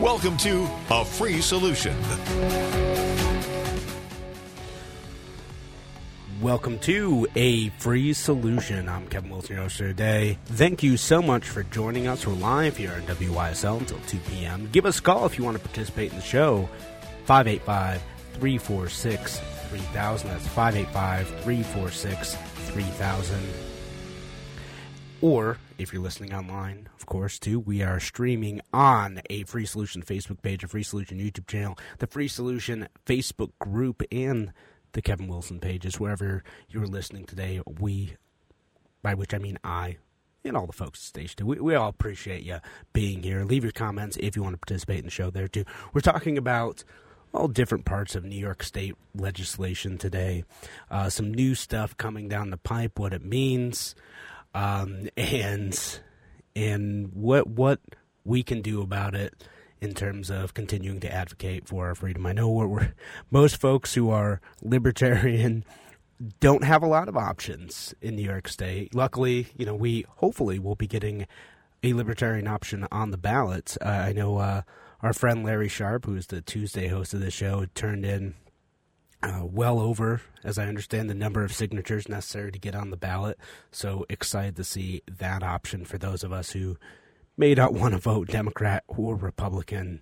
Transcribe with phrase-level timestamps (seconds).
[0.00, 1.94] Welcome to A Free Solution.
[6.40, 8.88] Welcome to A Free Solution.
[8.88, 10.38] I'm Kevin Wilson, your host today.
[10.46, 12.26] Thank you so much for joining us.
[12.26, 14.70] We're live here on WYSL until 2 p.m.
[14.72, 16.66] Give us a call if you want to participate in the show.
[17.26, 19.38] 585 346
[19.68, 20.30] 3000.
[20.30, 23.69] That's 585 346 3000.
[25.22, 30.02] Or if you're listening online, of course, too, we are streaming on a Free Solution
[30.02, 34.52] Facebook page, a Free Solution YouTube channel, the Free Solution Facebook group, and
[34.92, 37.60] the Kevin Wilson pages, wherever you're listening today.
[37.78, 38.16] We,
[39.02, 39.98] by which I mean I,
[40.42, 42.56] and all the folks at Stage 2, we, we all appreciate you
[42.94, 43.44] being here.
[43.44, 45.64] Leave your comments if you want to participate in the show there, too.
[45.92, 46.82] We're talking about
[47.34, 50.44] all different parts of New York State legislation today.
[50.90, 53.94] Uh, some new stuff coming down the pipe, what it means
[54.54, 56.00] um, and
[56.56, 57.80] and what what
[58.24, 59.44] we can do about it
[59.80, 62.26] in terms of continuing to advocate for our freedom.
[62.26, 62.94] I know we're, we're,
[63.30, 65.64] most folks who are libertarian
[66.38, 68.94] don't have a lot of options in New York State.
[68.94, 71.26] Luckily, you know, we hopefully will be getting
[71.82, 73.76] a libertarian option on the ballot.
[73.80, 74.62] Uh, I know uh,
[75.02, 78.34] our friend Larry Sharpe, who is the Tuesday host of the show, turned in
[79.22, 82.96] uh, well over, as I understand, the number of signatures necessary to get on the
[82.96, 83.38] ballot.
[83.70, 86.78] So excited to see that option for those of us who
[87.36, 90.00] may not want to vote Democrat or Republican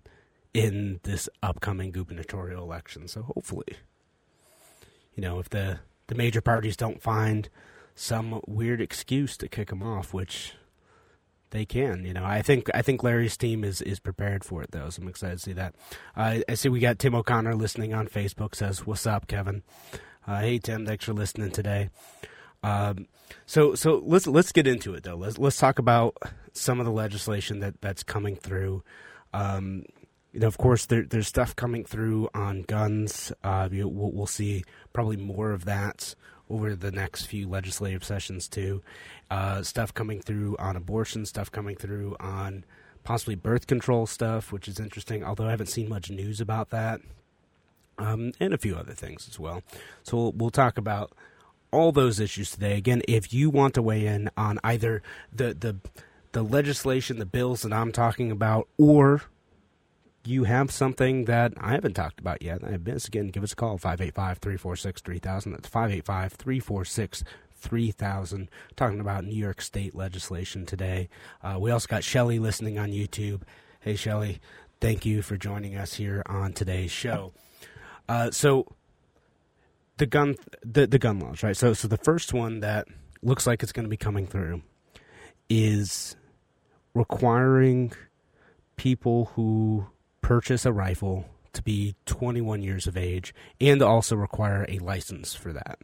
[0.55, 3.09] in this upcoming gubernatorial election.
[3.09, 3.77] So hopefully,
[5.15, 7.49] you know, if the the major parties don't find
[7.95, 10.55] some weird excuse to kick them off, which
[11.51, 12.05] they can.
[12.05, 15.03] You know, I think I think Larry's team is is prepared for it though, so
[15.03, 15.75] I'm excited to see that.
[16.17, 18.55] Uh, I see we got Tim O'Connor listening on Facebook.
[18.55, 19.63] Says, "What's up, Kevin?"
[20.27, 21.91] Uh, hey Tim, thanks for listening today.
[22.63, 23.07] Um,
[23.47, 25.17] so so let's let's get into it though.
[25.17, 26.17] Let's let's talk about
[26.53, 28.83] some of the legislation that that's coming through.
[29.33, 29.85] Um,
[30.33, 33.33] you know, of course, there, there's stuff coming through on guns.
[33.43, 36.15] Uh, we'll, we'll see probably more of that
[36.51, 38.83] over the next few legislative sessions too.
[39.31, 42.65] Uh, stuff coming through on abortion, stuff coming through on
[43.05, 45.25] possibly birth control stuff, which is interesting.
[45.25, 47.01] Although I haven't seen much news about that,
[47.99, 49.63] um, and a few other things as well.
[50.03, 51.13] So we'll, we'll talk about
[51.71, 52.77] all those issues today.
[52.77, 55.03] Again, if you want to weigh in on either
[55.35, 55.77] the the
[56.33, 59.23] the legislation, the bills that I'm talking about, or
[60.29, 63.79] you have something that I haven't talked about yet, I again, give us a call,
[63.79, 65.53] 585 346 3000.
[65.53, 67.25] That's 585 346
[67.57, 68.51] 3000.
[68.77, 71.09] Talking about New York State legislation today.
[71.43, 73.43] Uh, we also got Shelly listening on YouTube.
[73.81, 74.41] Hey, Shelly,
[74.81, 77.33] thank you for joining us here on today's show.
[78.09, 78.67] Uh, so,
[79.97, 81.57] the gun, the, the gun laws, right?
[81.57, 82.87] So, so the first one that
[83.23, 84.63] looks like it's going to be coming through
[85.49, 86.17] is
[86.95, 87.93] requiring
[88.77, 89.87] people who
[90.29, 91.25] purchase a rifle
[91.55, 95.79] to be 21 years of age and also require a license for that.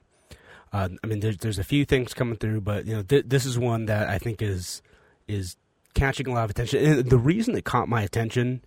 [0.71, 3.47] Uh, I mean, there's, there's a few things coming through, but you know, th- this
[3.47, 4.83] is one that I think is
[5.27, 5.57] is
[5.95, 6.85] catching a lot of attention.
[6.85, 8.63] And the reason it caught my attention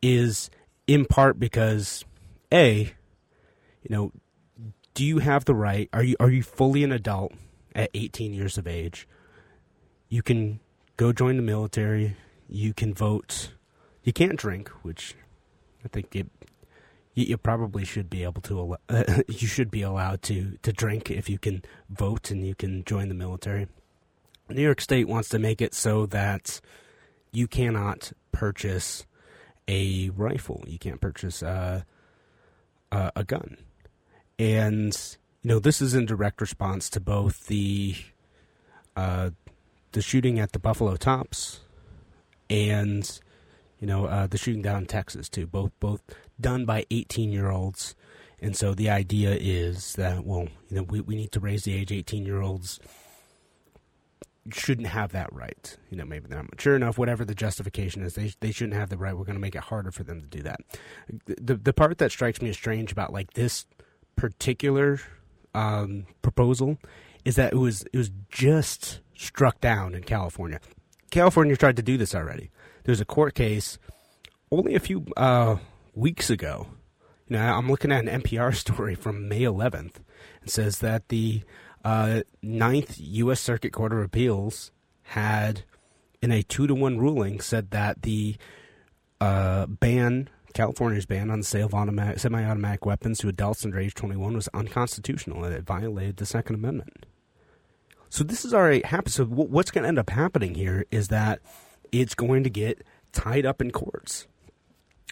[0.00, 0.48] is
[0.86, 2.06] in part because
[2.50, 2.94] a,
[3.82, 4.12] you know,
[4.94, 5.90] do you have the right?
[5.92, 7.34] Are you are you fully an adult
[7.74, 9.06] at 18 years of age?
[10.08, 10.60] You can
[10.96, 12.16] go join the military.
[12.48, 13.50] You can vote
[14.08, 15.14] you can't drink, which
[15.84, 16.26] I think it,
[17.12, 18.78] you, you, probably should be able to.
[18.88, 22.84] Uh, you should be allowed to to drink if you can vote and you can
[22.84, 23.68] join the military.
[24.48, 26.62] New York State wants to make it so that
[27.32, 29.04] you cannot purchase
[29.68, 30.64] a rifle.
[30.66, 31.82] You can't purchase uh,
[32.90, 33.58] a, a gun,
[34.38, 37.94] and you know this is in direct response to both the
[38.96, 39.30] uh,
[39.92, 41.60] the shooting at the Buffalo Tops
[42.48, 43.20] and
[43.80, 46.02] you know, uh, the shooting down in Texas too, both both
[46.40, 47.94] done by 18 year olds.
[48.40, 51.74] And so the idea is that well, you know, we, we need to raise the
[51.74, 52.80] age 18 year olds
[54.52, 55.76] shouldn't have that right.
[55.90, 58.88] You know, maybe they're not mature enough, whatever the justification is, they they shouldn't have
[58.88, 59.16] the right.
[59.16, 60.60] We're going to make it harder for them to do that.
[61.26, 63.66] The the part that strikes me as strange about like this
[64.16, 65.00] particular
[65.54, 66.78] um, proposal
[67.24, 70.60] is that it was it was just struck down in California.
[71.10, 72.50] California tried to do this already
[72.88, 73.78] there's a court case
[74.50, 75.56] only a few uh,
[75.94, 76.68] weeks ago
[77.28, 79.96] You know, I'm looking at an NPR story from May 11th.
[80.42, 81.42] It says that the
[81.84, 83.42] uh, Ninth U.S.
[83.42, 85.64] Circuit Court of Appeals had,
[86.22, 88.36] in a two to one ruling, said that the
[89.20, 93.94] uh, ban, California's ban on the sale of automatic, semi-automatic weapons to adults under age
[93.96, 97.04] 21 was unconstitutional and it violated the Second Amendment.
[98.08, 99.12] So this is already happened.
[99.12, 101.40] So what's going to end up happening here is that
[101.92, 102.82] it's going to get
[103.12, 104.26] tied up in courts.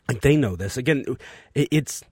[0.08, 0.76] Like they know this.
[0.76, 1.04] Again,
[1.54, 2.02] it's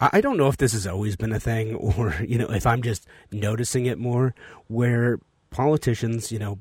[0.00, 2.82] I don't know if this has always been a thing or, you know, if I'm
[2.82, 4.34] just noticing it more
[4.68, 5.18] where
[5.50, 6.58] politicians, you know,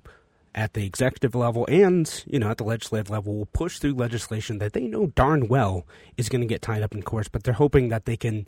[0.55, 4.57] at the executive level and, you know, at the legislative level will push through legislation
[4.57, 5.85] that they know darn well
[6.17, 8.47] is going to get tied up in courts, but they're hoping that they can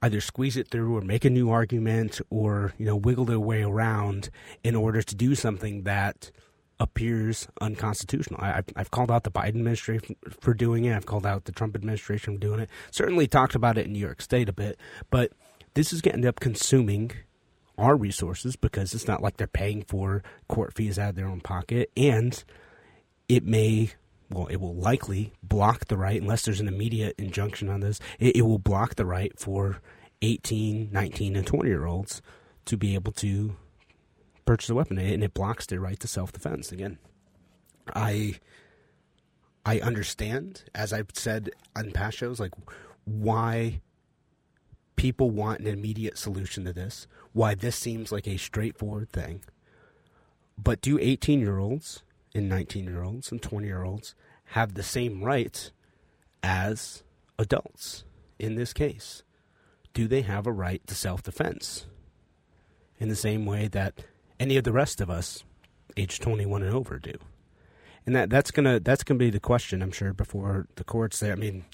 [0.00, 3.62] either squeeze it through or make a new argument or, you know, wiggle their way
[3.62, 4.30] around
[4.62, 6.30] in order to do something that
[6.80, 8.40] appears unconstitutional.
[8.40, 10.94] I, have called out the Biden administration for doing it.
[10.94, 12.68] I've called out the Trump administration for doing it.
[12.90, 14.78] Certainly talked about it in New York State a bit,
[15.10, 15.32] but
[15.74, 17.12] this is going to end up consuming
[17.76, 21.40] our resources because it's not like they're paying for court fees out of their own
[21.40, 22.44] pocket, and
[23.28, 23.90] it may.
[24.30, 28.36] Well, it will likely block the right, unless there's an immediate injunction on this, it,
[28.36, 29.80] it will block the right for
[30.22, 32.22] 18, 19, and 20 year olds
[32.64, 33.54] to be able to
[34.44, 36.72] purchase a weapon, and it blocks their right to self defense.
[36.72, 36.98] Again,
[37.94, 38.40] I
[39.66, 42.52] I understand, as I've said on past shows, like
[43.04, 43.80] why
[44.96, 49.42] people want an immediate solution to this, why this seems like a straightforward thing.
[50.56, 52.02] But do 18 year olds
[52.34, 54.14] and 19 year olds and 20 year olds
[54.48, 55.72] have the same rights
[56.42, 57.02] as
[57.38, 58.04] adults
[58.38, 59.22] in this case?
[59.94, 61.86] Do they have a right to self defense?
[62.98, 64.04] In the same way that
[64.40, 65.44] any of the rest of us,
[65.96, 67.14] age 21 and over, do.
[68.06, 71.20] And that that's gonna that's gonna be the question, I'm sure, before the courts.
[71.20, 71.64] There, I mean,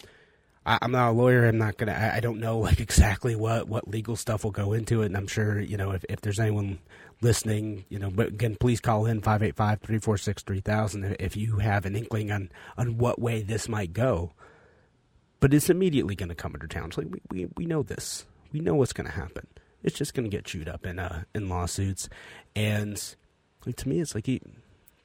[0.65, 1.47] I, am not a lawyer.
[1.47, 2.13] I'm not gonna.
[2.15, 5.07] I, don't know like exactly what what legal stuff will go into it.
[5.07, 6.79] And I'm sure you know if if there's anyone
[7.21, 12.51] listening, you know, but again, please call in 585-346-3000 if you have an inkling on
[12.79, 14.33] on what way this might go.
[15.41, 16.69] But it's immediately going to come under.
[16.81, 18.25] Like we, we we know this.
[18.53, 19.47] We know what's going to happen
[19.83, 22.09] it's just going to get chewed up in uh, in lawsuits.
[22.55, 23.03] And
[23.67, 24.41] like, to me, it's like you,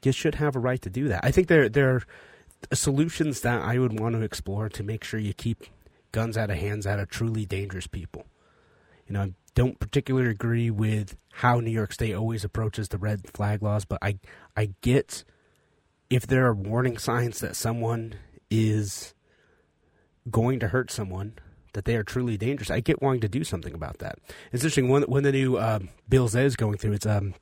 [0.03, 1.23] you should have a right to do that.
[1.23, 2.03] I think there there are
[2.73, 5.65] solutions that I would want to explore to make sure you keep
[6.11, 8.25] guns out of hands out of truly dangerous people.
[9.07, 13.29] You know, I don't particularly agree with how New York State always approaches the red
[13.33, 14.19] flag laws, but I
[14.55, 15.23] I get
[16.09, 18.15] if there are warning signs that someone
[18.49, 19.13] is
[20.29, 21.33] going to hurt someone
[21.75, 22.71] that they are truly dangerous.
[22.71, 24.17] I get wanting to do something about that.
[24.51, 25.57] It's interesting when the new
[26.33, 26.93] that is going through.
[26.93, 27.35] It's um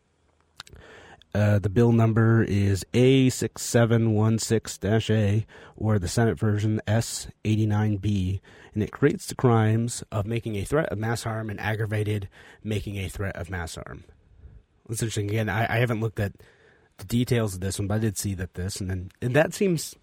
[1.35, 4.77] uh, the bill number is A six seven one six
[5.09, 5.45] A,
[5.75, 8.41] or the Senate version S eighty nine B,
[8.73, 12.29] and it creates the crimes of making a threat of mass harm and aggravated
[12.63, 14.03] making a threat of mass harm.
[14.89, 15.29] It's interesting.
[15.29, 16.33] Again, I, I haven't looked at
[16.97, 19.55] the details of this one, but I did see that this, and then and that
[19.55, 19.95] seems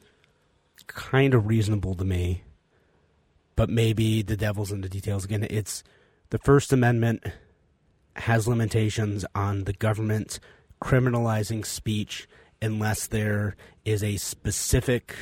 [0.87, 2.43] kind of reasonable to me
[3.61, 5.27] but maybe the devil's in the details.
[5.27, 5.85] Again, it's
[6.31, 7.23] the First Amendment
[8.17, 10.41] has limitations on the government
[10.83, 12.27] criminalizing speech
[12.63, 15.15] unless there is a specific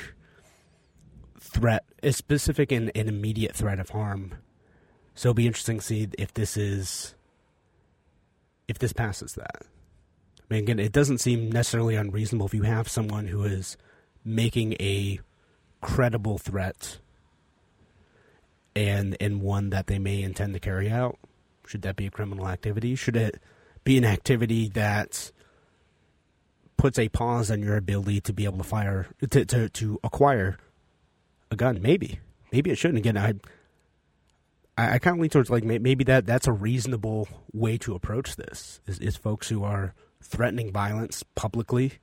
[1.41, 4.37] threat, a specific and, and immediate threat of harm.
[5.17, 7.17] So it'll be interesting to see if this is
[8.69, 9.63] if this passes that.
[10.49, 13.77] I mean, again, it doesn't seem necessarily unreasonable if you have someone who is
[14.25, 15.19] making a
[15.81, 17.01] credible threat
[18.79, 21.19] and and one that they may intend to carry out?
[21.67, 22.95] Should that be a criminal activity?
[22.95, 23.43] Should it
[23.85, 25.33] be an activity that
[26.77, 30.59] puts a pause on your ability to be able to fire to to, to acquire
[31.51, 31.83] a gun?
[31.83, 32.21] Maybe,
[32.53, 32.99] maybe it shouldn't.
[32.99, 33.35] Again, I
[34.79, 38.37] I, I kind of lean towards like maybe that that's a reasonable way to approach
[38.37, 38.81] this.
[38.87, 41.95] Is, is folks who are threatening violence publicly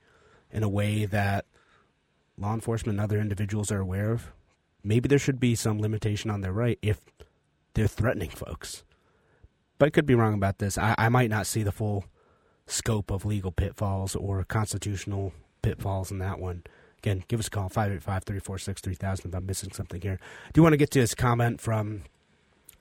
[0.52, 1.46] in a way that
[2.38, 4.32] law enforcement and other individuals are aware of
[4.86, 7.02] maybe there should be some limitation on their right if
[7.74, 8.84] they're threatening folks.
[9.78, 10.78] But I could be wrong about this.
[10.78, 12.06] I, I might not see the full
[12.68, 16.64] scope of legal pitfalls or constitutional pitfalls in that one.
[17.00, 20.20] Again, give us a call, 585-346-3000 if I'm missing something here.
[20.48, 22.04] I do want to get to this comment from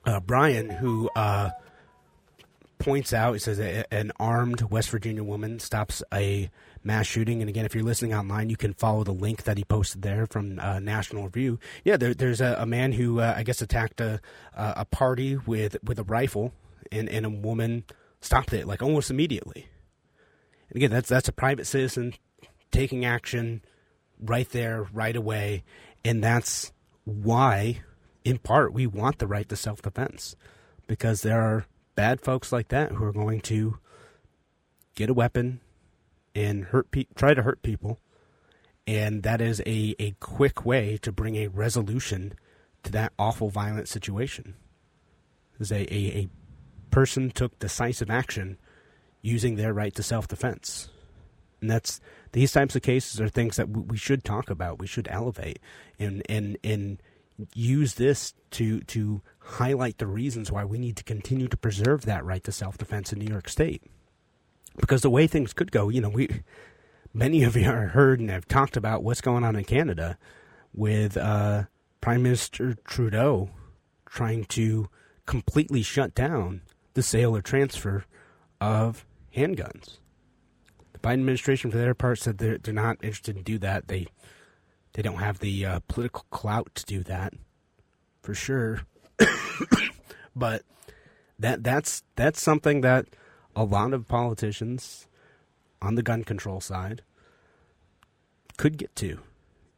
[0.06, 1.50] uh, Brian, who uh,
[2.78, 3.58] points out, he says,
[3.90, 6.50] an armed West Virginia woman stops a
[6.84, 7.40] mass shooting.
[7.40, 10.26] And again, if you're listening online, you can follow the link that he posted there
[10.26, 11.58] from uh, National Review.
[11.84, 14.20] Yeah, there, there's a, a, man who uh, I guess attacked a
[14.54, 16.52] a party with with a rifle,
[16.92, 17.84] and and a woman
[18.20, 19.68] stopped it like almost immediately.
[20.68, 22.14] And again, that's that's a private citizen
[22.70, 23.62] taking action
[24.20, 25.64] right there, right away,
[26.04, 26.72] and that's
[27.04, 27.80] why
[28.24, 30.34] in part, we want the right to self defense
[30.86, 33.78] because there are bad folks like that who are going to
[34.94, 35.60] get a weapon
[36.34, 38.00] and hurt pe- try to hurt people
[38.86, 42.34] and that is a, a quick way to bring a resolution
[42.82, 44.54] to that awful violent situation.
[45.58, 46.28] Is a, a, a
[46.90, 48.58] person took decisive action
[49.22, 50.90] using their right to self defense.
[51.60, 52.00] And that's
[52.32, 54.80] these types of cases are things that we should talk about.
[54.80, 55.60] We should elevate
[55.98, 57.00] and and and
[57.54, 62.24] use this to to highlight the reasons why we need to continue to preserve that
[62.24, 63.82] right to self defense in New York State.
[64.76, 66.42] Because the way things could go, you know, we
[67.12, 70.18] many of you are heard and have talked about what's going on in Canada
[70.74, 71.64] with uh,
[72.00, 73.50] Prime Minister Trudeau
[74.06, 74.88] trying to
[75.26, 76.62] completely shut down
[76.94, 78.04] the sale or transfer
[78.60, 79.98] of handguns.
[80.92, 83.88] The Biden administration, for their part, said they're, they're not interested in do that.
[83.88, 84.06] They
[84.92, 87.34] they don't have the uh, political clout to do that,
[88.22, 88.82] for sure.
[90.36, 90.62] but
[91.38, 93.06] that that's that's something that
[93.56, 95.06] a lot of politicians
[95.80, 97.02] on the gun control side
[98.56, 99.20] could get to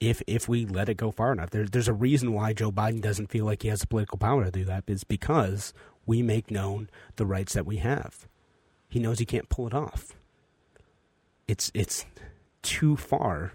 [0.01, 1.51] if if we let it go far enough.
[1.51, 4.45] There, there's a reason why Joe Biden doesn't feel like he has the political power
[4.45, 4.85] to do that.
[4.87, 5.73] It's because
[6.05, 8.29] we make known the rights that we have.
[8.89, 10.15] He knows he can't pull it off.
[11.49, 12.07] It's it's
[12.63, 13.53] too far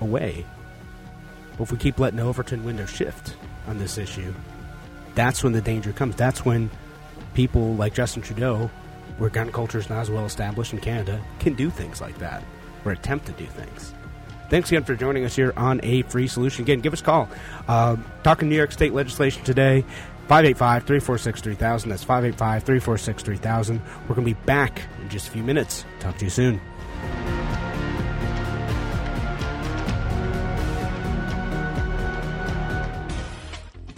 [0.00, 0.44] away.
[1.56, 3.34] But if we keep letting Overton window shift
[3.66, 4.32] on this issue,
[5.14, 6.14] that's when the danger comes.
[6.14, 6.70] That's when
[7.34, 8.70] people like Justin Trudeau
[9.18, 12.42] where gun culture is not as well established in Canada, can do things like that
[12.84, 13.94] or attempt to do things.
[14.48, 16.64] Thanks again for joining us here on A Free Solution.
[16.64, 17.28] Again, give us a call.
[17.66, 19.84] Uh, talking New York State legislation today.
[20.28, 21.90] 585 346 3000.
[21.90, 23.82] That's 585 346 3000.
[24.08, 25.84] We're going to be back in just a few minutes.
[26.00, 26.60] Talk to you soon.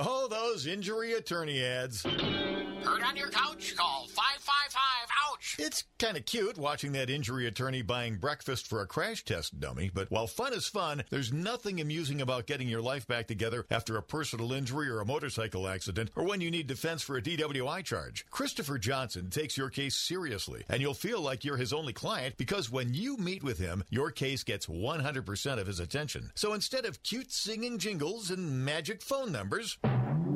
[0.00, 2.04] Oh, those injury attorney ads.
[2.04, 3.74] Hurt on your couch?
[3.76, 4.78] Call 555
[5.32, 5.56] OUCH.
[5.58, 9.90] It's kind of cute watching that injury attorney buying breakfast for a crash test dummy,
[9.92, 13.96] but while fun is fun, there's nothing amusing about getting your life back together after
[13.96, 17.82] a personal injury or a motorcycle accident or when you need defense for a DWI
[17.82, 18.24] charge.
[18.30, 22.70] Christopher Johnson takes your case seriously, and you'll feel like you're his only client because
[22.70, 26.30] when you meet with him, your case gets 100% of his attention.
[26.36, 29.76] So instead of cute singing jingles and magic phone numbers,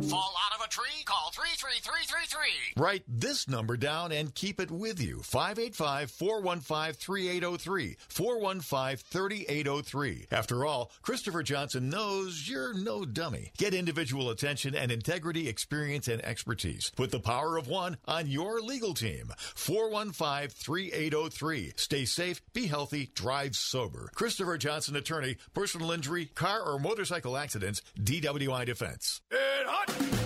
[0.08, 1.04] Fall out of a tree?
[1.04, 2.82] Call 33333.
[2.82, 5.20] Write this number down and keep it with you.
[5.22, 7.96] 585 415 3803.
[8.08, 10.26] 415 3803.
[10.32, 13.52] After all, Christopher Johnson knows you're no dummy.
[13.56, 16.90] Get individual attention and integrity, experience, and expertise.
[16.96, 19.32] Put the power of one on your legal team.
[19.54, 21.72] 415 3803.
[21.76, 24.10] Stay safe, be healthy, drive sober.
[24.14, 29.20] Christopher Johnson, attorney, personal injury, car or motorcycle accidents, DWI defense.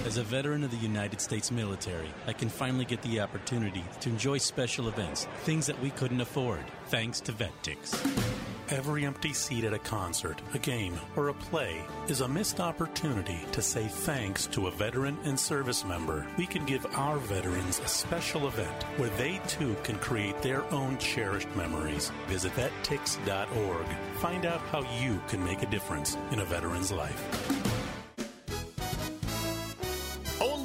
[0.07, 4.09] As a veteran of the United States military, I can finally get the opportunity to
[4.09, 7.95] enjoy special events, things that we couldn't afford, thanks to VetTix.
[8.69, 13.39] Every empty seat at a concert, a game, or a play is a missed opportunity
[13.53, 16.27] to say thanks to a veteran and service member.
[16.39, 20.99] We can give our veterans a special event where they too can create their own
[20.99, 22.11] cherished memories.
[22.27, 23.87] Visit vettix.org.
[24.19, 27.96] Find out how you can make a difference in a veteran's life.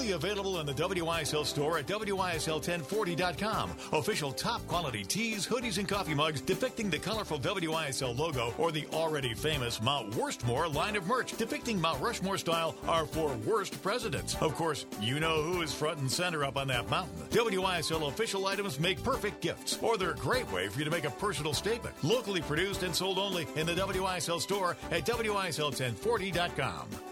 [0.02, 3.70] Only available in the WISL store at WISL1040.com.
[3.94, 8.88] Official top quality tees, hoodies, and coffee mugs depicting the colorful WISL logo or the
[8.94, 14.34] already famous Mount Worstmore line of merch depicting Mount Rushmore style are for worst presidents.
[14.38, 17.28] Of course, you know who is front and center up on that mountain.
[17.30, 21.06] WISL official items make perfect gifts, or they're a great way for you to make
[21.06, 21.96] a personal statement.
[22.04, 27.11] Locally produced and sold only in the WISL store at WISL1040.com.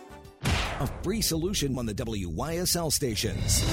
[0.79, 3.65] A free solution on the WYSL stations.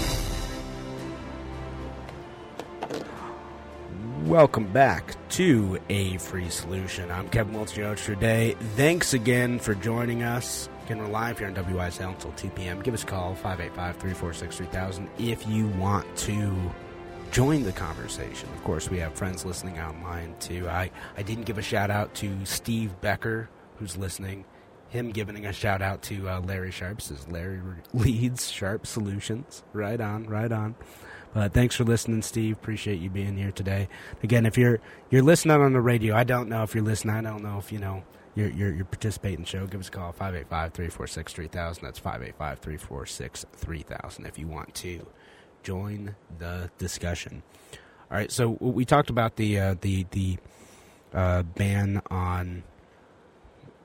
[4.25, 7.09] Welcome back to A Free Solution.
[7.13, 8.57] I'm Kevin host today.
[8.75, 10.69] Thanks again for joining us.
[10.87, 12.83] Again, we're live here on WYSL until 2 p.m.
[12.83, 16.53] Give us a call, 585-346-3000, if you want to
[17.31, 18.49] join the conversation.
[18.57, 20.69] Of course, we have friends listening online, too.
[20.69, 23.49] I, I didn't give a shout-out to Steve Becker,
[23.79, 24.45] who's listening.
[24.89, 27.61] Him giving a shout-out to uh, Larry Sharpe's as Larry
[27.93, 29.63] leads Sharp Solutions.
[29.73, 30.77] Right on, right on.
[31.35, 32.55] But thanks for listening, Steve.
[32.55, 33.89] Appreciate you being here today.
[34.23, 37.15] Again, if you're you're listening on the radio, I don't know if you're listening.
[37.15, 39.67] I don't know if you know you're you're, you're participating in the show.
[39.67, 41.81] Give us a call 585-346-3000.
[41.81, 45.07] That's 585-346-3000 if you want to
[45.63, 47.43] join the discussion.
[48.11, 50.39] All right, so we talked about the uh, the the
[51.13, 52.63] uh, ban on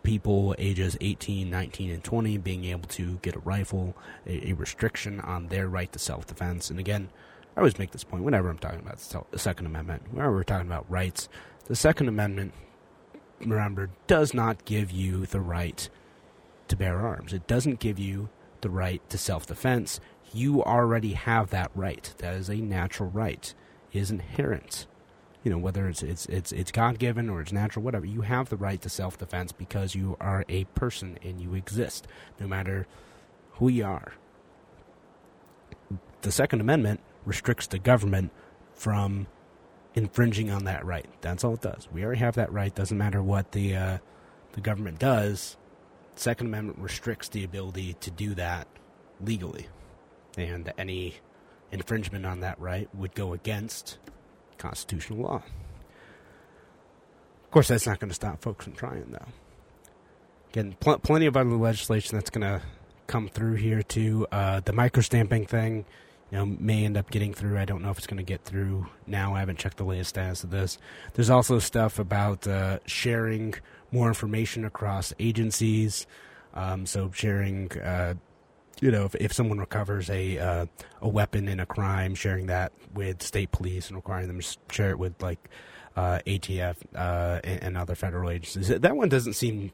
[0.03, 5.19] people ages 18, 19, and 20 being able to get a rifle, a, a restriction
[5.21, 6.69] on their right to self defense.
[6.69, 7.09] And again,
[7.55, 8.97] I always make this point whenever I'm talking about
[9.31, 11.27] the Second Amendment, whenever we're talking about rights.
[11.65, 12.53] The Second Amendment,
[13.39, 15.89] remember, does not give you the right
[16.67, 17.33] to bear arms.
[17.33, 18.29] It doesn't give you
[18.61, 19.99] the right to self defense.
[20.33, 22.13] You already have that right.
[22.19, 23.53] That is a natural right.
[23.91, 24.87] It is inherent.
[25.43, 28.49] You know, whether it's it's it's it's God given or it's natural, whatever, you have
[28.49, 32.07] the right to self defense because you are a person and you exist,
[32.39, 32.85] no matter
[33.53, 34.13] who you are.
[36.21, 38.31] The Second Amendment restricts the government
[38.75, 39.25] from
[39.95, 41.07] infringing on that right.
[41.21, 41.87] That's all it does.
[41.91, 42.73] We already have that right.
[42.73, 43.97] Doesn't matter what the uh,
[44.53, 45.57] the government does.
[46.15, 48.67] Second Amendment restricts the ability to do that
[49.19, 49.67] legally,
[50.37, 51.15] and any
[51.71, 53.97] infringement on that right would go against
[54.61, 55.43] constitutional law.
[57.43, 59.25] Of course, that's not going to stop folks from trying, though.
[60.51, 62.61] Again, pl- plenty of other legislation that's going to
[63.07, 64.27] come through here too.
[64.31, 65.85] Uh, the microstamping thing
[66.31, 67.57] you know, may end up getting through.
[67.57, 69.35] I don't know if it's going to get through now.
[69.35, 70.77] I haven't checked the latest status of this.
[71.13, 73.55] There's also stuff about uh, sharing
[73.91, 76.07] more information across agencies.
[76.53, 78.15] Um, so sharing, uh,
[78.81, 80.65] you know, if, if someone recovers a uh,
[81.01, 84.89] a weapon in a crime, sharing that with state police and requiring them to share
[84.89, 85.49] it with like
[85.95, 88.67] uh, ATF uh, and, and other federal agencies.
[88.67, 89.71] That one doesn't seem.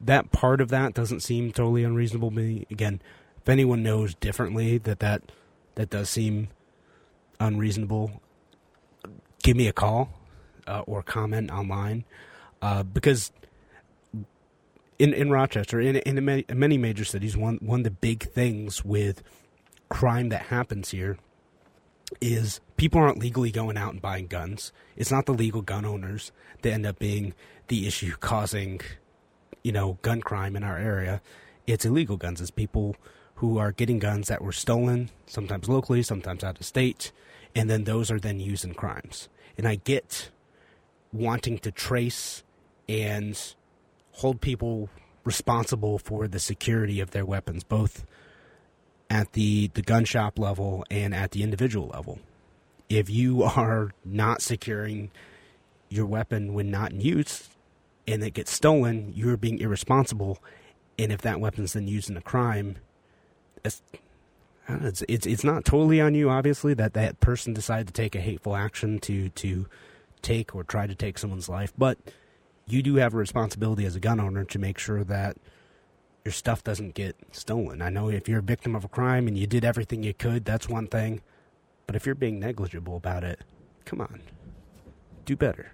[0.00, 2.66] That part of that doesn't seem totally unreasonable to me.
[2.70, 3.02] Again,
[3.40, 5.30] if anyone knows differently, that that
[5.74, 6.48] that does seem
[7.38, 8.22] unreasonable,
[9.42, 10.10] give me a call
[10.66, 12.04] uh, or comment online
[12.62, 13.32] uh, because
[15.00, 19.22] in in Rochester, in in, many, major cities, one one of the big things with
[19.88, 21.16] crime that happens here
[22.20, 24.72] is people aren't legally going out and buying guns.
[24.96, 27.32] It's not the legal gun owners that end up being
[27.68, 28.82] the issue causing,
[29.62, 31.22] you know, gun crime in our area.
[31.66, 32.40] It's illegal guns.
[32.42, 32.94] It's people
[33.36, 37.10] who are getting guns that were stolen, sometimes locally, sometimes out of state,
[37.54, 39.30] and then those are then used in crimes.
[39.56, 40.30] And I get
[41.10, 42.42] wanting to trace
[42.86, 43.54] and
[44.12, 44.88] hold people
[45.24, 48.04] responsible for the security of their weapons, both
[49.08, 52.18] at the, the gun shop level and at the individual level.
[52.88, 55.10] If you are not securing
[55.88, 57.50] your weapon when not in use
[58.06, 60.38] and it gets stolen, you're being irresponsible.
[60.98, 62.76] And if that weapon's then used in a crime,
[63.64, 63.82] it's,
[64.68, 68.20] it's it's it's not totally on you, obviously, that that person decided to take a
[68.20, 69.66] hateful action to to
[70.22, 71.98] take or try to take someone's life, but
[72.72, 75.36] you do have a responsibility as a gun owner to make sure that
[76.24, 77.80] your stuff doesn't get stolen.
[77.80, 80.44] I know if you're a victim of a crime and you did everything you could,
[80.44, 81.22] that's one thing.
[81.86, 83.40] But if you're being negligible about it,
[83.84, 84.20] come on.
[85.24, 85.72] Do better.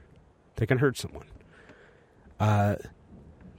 [0.57, 1.27] They can hurt someone.
[2.39, 2.77] Uh,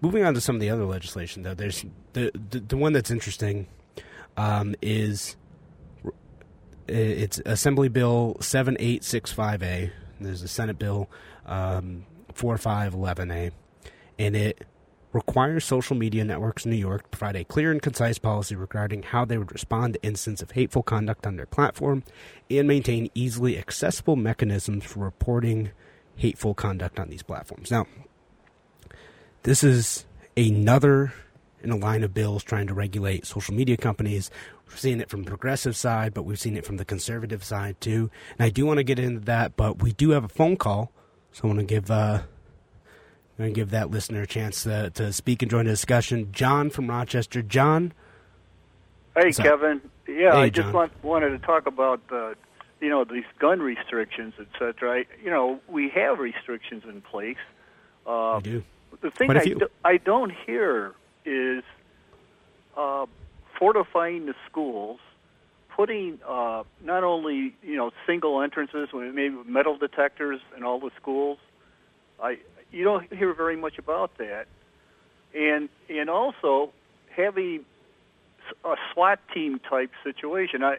[0.01, 3.11] moving on to some of the other legislation, though, there's the, the, the one that's
[3.11, 3.67] interesting
[4.37, 5.35] um, is
[6.87, 9.91] it's Assembly Bill 7865A.
[10.19, 11.09] There's a Senate Bill
[11.45, 12.05] um,
[12.37, 13.51] 4511A.
[14.19, 14.65] And it
[15.13, 19.03] requires social media networks in New York to provide a clear and concise policy regarding
[19.03, 22.03] how they would respond to instances of hateful conduct on their platform
[22.49, 25.71] and maintain easily accessible mechanisms for reporting
[26.15, 27.71] hateful conduct on these platforms.
[27.71, 27.85] Now,
[29.43, 31.13] this is another
[31.63, 34.29] in a line of bills trying to regulate social media companies.
[34.67, 37.79] We've seen it from the progressive side, but we've seen it from the conservative side
[37.81, 38.11] too.
[38.37, 40.91] And I do want to get into that, but we do have a phone call,
[41.37, 42.19] so I want to give uh,
[43.37, 46.31] I'm going to give that listener a chance to, to speak and join the discussion.
[46.31, 47.43] John from Rochester.
[47.43, 47.93] John.
[49.15, 49.81] Hey, Kevin.
[50.07, 52.33] Yeah, hey, I just want, wanted to talk about uh,
[52.81, 55.03] you know these gun restrictions, etc.
[55.23, 57.37] You know, we have restrictions in place.
[58.07, 58.63] Uh, do.
[59.01, 61.63] the thing I, do, I don't hear is
[62.75, 63.05] uh,
[63.59, 64.99] fortifying the schools,
[65.77, 70.91] putting uh, not only you know single entrances, with maybe metal detectors in all the
[70.99, 71.37] schools.
[72.21, 72.39] I
[72.71, 74.47] you don't hear very much about that,
[75.33, 76.73] and and also
[77.15, 77.63] having
[78.65, 80.63] a SWAT team type situation.
[80.63, 80.77] I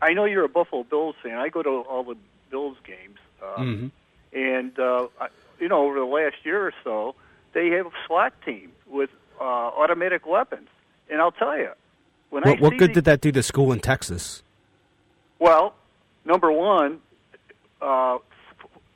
[0.00, 1.36] I know you're a Buffalo Bills fan.
[1.36, 2.16] I go to all the
[2.50, 3.88] Bills games, uh, Mm-hmm.
[4.32, 5.28] and uh, I,
[5.60, 7.14] you know over the last year or so,
[7.52, 10.68] they have a SWAT team with uh, automatic weapons.
[11.10, 11.70] And I'll tell you,
[12.30, 14.42] when What, what good the- did that do to school in Texas?
[15.38, 15.74] well,
[16.24, 17.00] number one,
[17.80, 18.18] uh,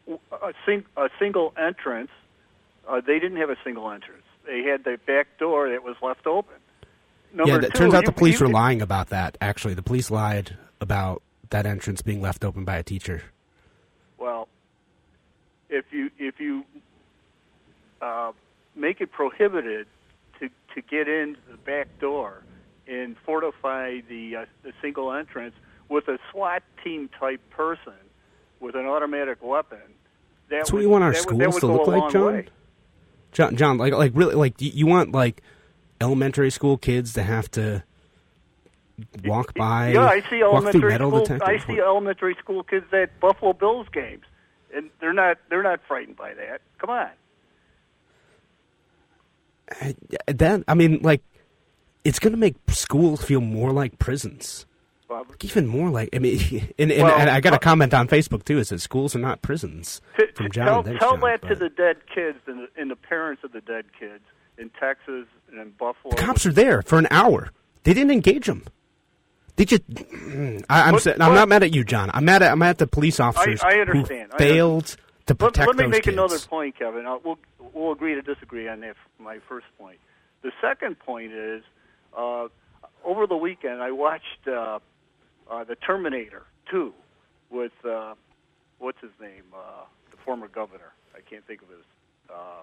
[0.09, 2.11] a, sing, a single entrance.
[2.89, 4.25] Uh, they didn't have a single entrance.
[4.45, 6.57] They had the back door that was left open.
[7.33, 9.39] Number yeah, it turns out the police you were lying about that.
[9.41, 13.23] Actually, the police lied about that entrance being left open by a teacher.
[14.19, 14.49] Well,
[15.71, 16.65] if you if you
[18.03, 18.33] uh,
[18.75, 19.87] make it prohibited
[20.41, 22.43] to to get in the back door
[22.87, 25.55] and fortify the uh, the single entrance
[25.89, 27.93] with a SWAT team type person
[28.61, 29.79] with an automatic weapon,
[30.49, 32.35] that That's would, what you want our schools would to look like, John.
[32.35, 32.47] way.
[33.33, 35.43] John, John, like, like really, like you, want like
[36.01, 37.83] elementary school kids to have to
[39.25, 41.21] walk by, yeah, I see elementary metal school.
[41.21, 41.49] detectors.
[41.49, 44.25] I see elementary school kids at Buffalo Bills games,
[44.75, 46.61] and they're not they're not frightened by that.
[46.79, 47.09] Come on.
[50.27, 51.23] that I mean, like,
[52.05, 54.67] it's going to make schools feel more like prisons.
[55.43, 56.39] Even more like I mean,
[56.79, 58.59] and, and, Well, and I got a uh, comment on Facebook too.
[58.59, 60.01] It says schools are not prisons.
[60.35, 63.45] From John, tell tell John, that to the dead kids and the, and the parents
[63.45, 64.25] of the dead kids
[64.57, 66.15] in Texas and in Buffalo.
[66.15, 67.51] The cops are there for an hour.
[67.83, 68.65] They didn't engage them.
[69.57, 69.83] They just.
[70.71, 70.95] I, I'm.
[70.95, 72.11] But- I'm not mad at you, John.
[72.15, 72.53] I'm mad at.
[72.53, 74.31] I'm mad at the police officers I who understand.
[74.33, 74.97] I failed to
[75.35, 76.15] Let, protect let me make kids.
[76.15, 77.07] another point, Kevin.
[77.07, 77.39] i we'll
[77.75, 78.97] we'll agree to disagree on that.
[79.19, 79.99] My first point.
[80.43, 81.63] The second point is,
[82.17, 82.49] uh,
[83.05, 84.79] over the weekend I watched uh,
[85.51, 86.93] uh, the Terminator Two
[87.51, 88.15] with uh,
[88.79, 90.93] what's his name, uh, the former governor.
[91.15, 91.85] I can't think of his.
[92.31, 92.63] Uh,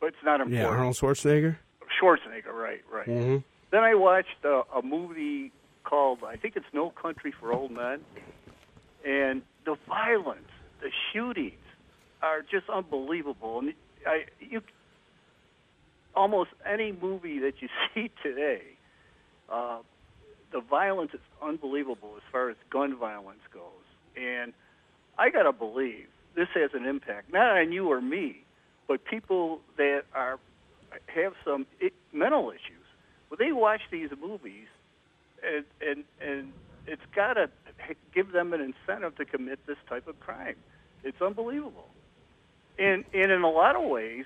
[0.00, 0.60] but it's not important.
[0.60, 1.56] Yeah, Arnold Schwarzenegger.
[2.00, 3.06] Schwarzenegger, right, right.
[3.08, 3.42] Mhm.
[3.70, 5.50] Then I watched uh, a movie
[5.84, 8.00] called I think it's No Country for Old Men,
[9.04, 10.48] and the violence,
[10.80, 11.54] the shootings
[12.22, 13.58] are just unbelievable.
[13.60, 13.74] And
[14.06, 14.62] I, you,
[16.16, 18.62] almost any movie that you see today,
[19.50, 19.78] uh,
[20.52, 23.62] the violence is unbelievable as far as gun violence goes.
[24.16, 24.52] And
[25.18, 28.44] I got to believe this has an impact, not on you or me,
[28.86, 30.38] but people that are
[31.06, 32.84] have some i mental issues.
[33.28, 34.68] Well, they watch these movies,
[35.42, 36.52] and and and
[36.86, 37.50] it's got to
[38.14, 40.56] give them an incentive to commit this type of crime.
[41.02, 41.88] It's unbelievable.
[42.78, 44.24] And and in a lot of ways,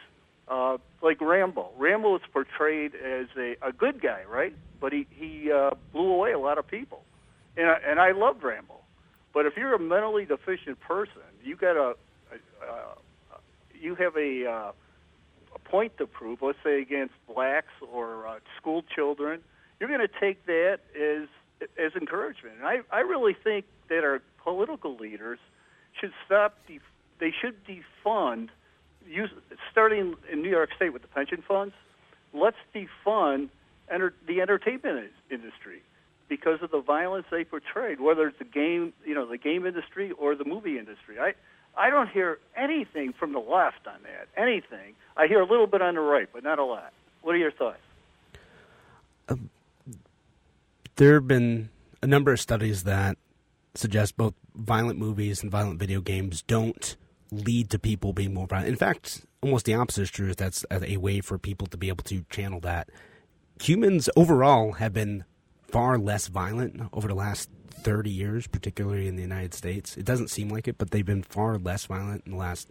[0.51, 4.55] uh, like Rambo, Rambo is portrayed as a, a good guy, right?
[4.81, 7.03] But he he uh, blew away a lot of people,
[7.57, 8.75] and I, and I loved Rambo.
[9.35, 11.95] But if you're a mentally deficient person, you got a,
[12.33, 12.97] a, a
[13.79, 14.73] you have a uh,
[15.55, 16.41] a point to prove.
[16.43, 19.41] Let's say against blacks or uh, school children,
[19.79, 21.29] you're going to take that as
[21.79, 22.57] as encouragement.
[22.59, 25.39] And I I really think that our political leaders
[26.01, 26.57] should stop.
[26.67, 26.83] Def-
[27.21, 28.49] they should defund.
[29.09, 29.31] Use
[29.71, 31.75] starting in New York State with the pension funds.
[32.35, 33.49] Let's defund
[33.91, 35.83] enter, the entertainment industry
[36.29, 40.13] because of the violence they portrayed, whether it's the game, you know, the game industry
[40.13, 41.19] or the movie industry.
[41.19, 41.35] I
[41.77, 44.29] I don't hear anything from the left on that.
[44.37, 44.95] Anything.
[45.17, 46.93] I hear a little bit on the right, but not a lot.
[47.23, 47.79] What are your thoughts?
[49.29, 49.51] Um,
[50.97, 51.69] there have been
[52.03, 53.17] a number of studies that
[53.75, 56.97] suggest both violent movies and violent video games don't
[57.31, 58.69] lead to people being more violent.
[58.69, 60.35] In fact, almost the opposite is true.
[60.35, 62.91] That's a way for people to be able to channel that.
[63.61, 65.25] Humans overall have been
[65.63, 69.97] far less violent over the last 30 years, particularly in the United States.
[69.97, 72.71] It doesn't seem like it, but they've been far less violent in the last,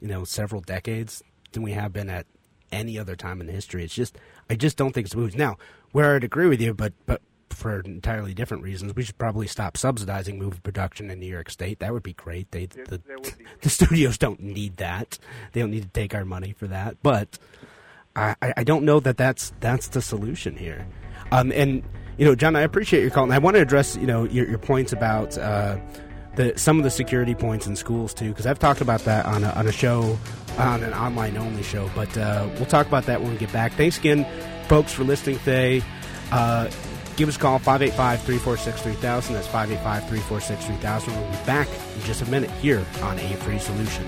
[0.00, 2.26] you know, several decades than we have been at
[2.70, 3.84] any other time in history.
[3.84, 4.16] It's just,
[4.48, 5.36] I just don't think it's movies.
[5.36, 5.56] Now,
[5.92, 7.20] where I'd agree with you, but but
[7.52, 11.78] for entirely different reasons, we should probably stop subsidizing movie production in New York State.
[11.80, 12.50] That would be great.
[12.50, 15.18] They the, be- the studios don't need that.
[15.52, 16.96] They don't need to take our money for that.
[17.02, 17.38] But
[18.16, 20.86] I, I I don't know that that's that's the solution here.
[21.30, 21.82] Um, and
[22.18, 24.48] you know, John, I appreciate your call, and I want to address you know your,
[24.48, 25.78] your points about uh,
[26.36, 29.44] the some of the security points in schools too, because I've talked about that on
[29.44, 30.18] a, on a show,
[30.58, 31.90] on an online only show.
[31.94, 33.72] But uh, we'll talk about that when we get back.
[33.72, 34.26] Thanks again,
[34.68, 35.82] folks, for listening today.
[36.30, 36.70] Uh,
[37.22, 42.84] give us a call 585-346-3000 that's 585-346-3000 we'll be back in just a minute here
[43.00, 44.04] on a free solution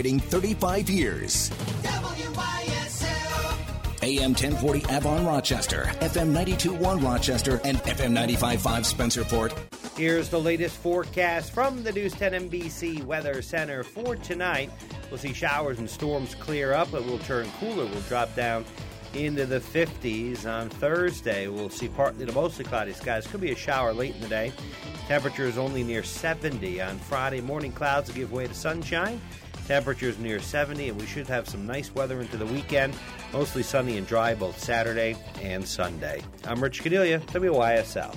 [0.00, 1.50] celebrating 35 years.
[4.02, 9.52] AM 1040 Avon Rochester, FM 921 Rochester, and FM 955 Spencerport.
[9.98, 14.70] Here's the latest forecast from the News 10 NBC Weather Center for tonight.
[15.10, 16.94] We'll see showers and storms clear up.
[16.94, 17.84] It will turn cooler.
[17.84, 18.64] We'll drop down
[19.12, 21.48] into the 50s on Thursday.
[21.48, 23.26] We'll see partly to mostly cloudy skies.
[23.26, 24.52] Could be a shower late in the day.
[25.08, 27.42] Temperature is only near 70 on Friday.
[27.42, 29.20] Morning clouds will give way to sunshine.
[29.70, 32.92] Temperatures near 70, and we should have some nice weather into the weekend.
[33.32, 36.24] Mostly sunny and dry both Saturday and Sunday.
[36.44, 38.16] I'm Rich Caniglia, WYSL.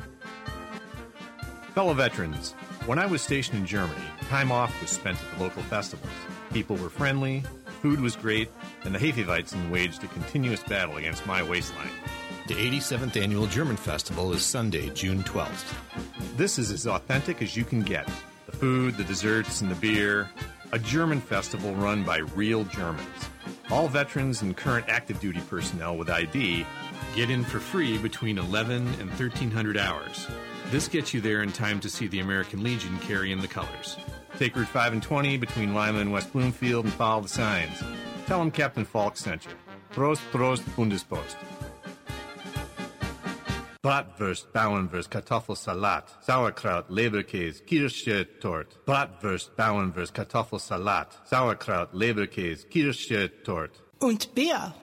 [1.74, 2.52] Fellow veterans,
[2.86, 6.12] when I was stationed in Germany, time off was spent at the local festivals.
[6.52, 7.44] People were friendly,
[7.82, 8.50] food was great,
[8.84, 11.92] and the Hefeweizen waged a continuous battle against my waistline.
[12.48, 15.76] The 87th Annual German Festival is Sunday, June 12th.
[16.36, 18.06] This is as authentic as you can get.
[18.48, 20.30] The food, the desserts, and the beer.
[20.72, 23.30] A German festival run by real Germans.
[23.72, 26.64] All veterans and current active duty personnel with ID
[27.16, 30.28] get in for free between 11 and 1300 hours.
[30.70, 33.98] This gets you there in time to see the American Legion carry in the colors.
[34.38, 37.82] Take Route 5 and 20 between Lima and West Bloomfield and follow the signs.
[38.28, 39.52] Tell them Captain Falk sent you.
[39.92, 41.36] Prost, Prost, Bundespost.
[43.82, 48.86] Bratwurst, Bauernwurst, Kartoffelsalat, Sauerkraut, Leberkäse, Kirsche, Tort.
[48.86, 53.82] Bratwurst, Bauernwurst, Kartoffelsalat, Sauerkraut, Leberkäse, Kirsche, Tort.
[54.00, 54.74] Und Bier.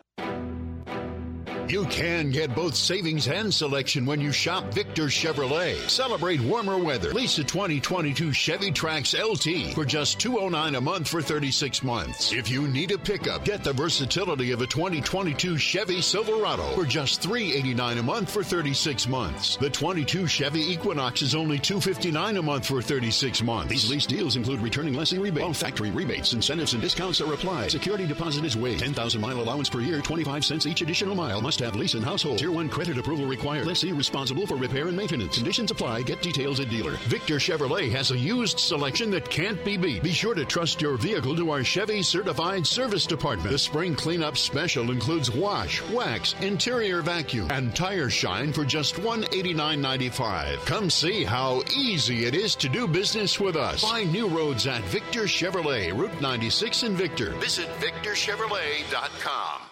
[1.68, 5.74] You can get both savings and selection when you shop Victor Chevrolet.
[5.90, 7.12] Celebrate warmer weather.
[7.12, 12.32] Lease a 2022 Chevy Trax LT for just 209 a month for 36 months.
[12.32, 17.20] If you need a pickup, get the versatility of a 2022 Chevy Silverado for just
[17.20, 19.56] 389 a month for 36 months.
[19.56, 23.70] The 22 Chevy Equinox is only 259 a month for 36 months.
[23.72, 25.44] These lease deals include returning lessee rebates.
[25.44, 27.72] All factory rebates, incentives, and discounts are applied.
[27.72, 28.80] Security deposit is waived.
[28.80, 31.40] 10,000 mile allowance per year, 25 cents each additional mile.
[31.42, 32.38] Must have lease and household.
[32.38, 33.66] Tier 1 credit approval required.
[33.66, 35.36] Lessee responsible for repair and maintenance.
[35.36, 36.02] Conditions apply.
[36.02, 36.92] Get details at dealer.
[37.08, 40.02] Victor Chevrolet has a used selection that can't be beat.
[40.02, 43.50] Be sure to trust your vehicle to our Chevy certified service department.
[43.50, 50.64] The spring cleanup special includes wash, wax, interior vacuum, and tire shine for just $189.95.
[50.66, 53.82] Come see how easy it is to do business with us.
[53.82, 57.30] Find new roads at Victor Chevrolet, Route 96 in Victor.
[57.32, 59.65] Visit victorchevrolet.com.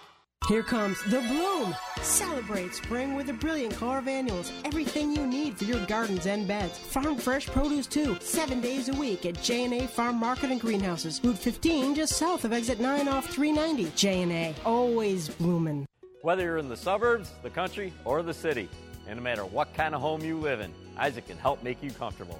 [0.46, 1.74] Here comes The Bloom.
[2.02, 4.52] Celebrate spring with a brilliant car of annuals.
[4.66, 6.76] Everything you need for your gardens and beds.
[6.78, 8.18] Farm fresh produce too.
[8.20, 11.18] Seven days a week at J&A Farm Market and Greenhouses.
[11.24, 13.90] Route 15 just south of exit 9 off 390.
[13.96, 14.54] J&A.
[14.66, 15.86] Always blooming.
[16.20, 18.68] Whether you're in the suburbs, the country, or the city,
[19.06, 21.90] And no matter what kind of home you live in, Isaac can help make you
[21.90, 22.38] comfortable.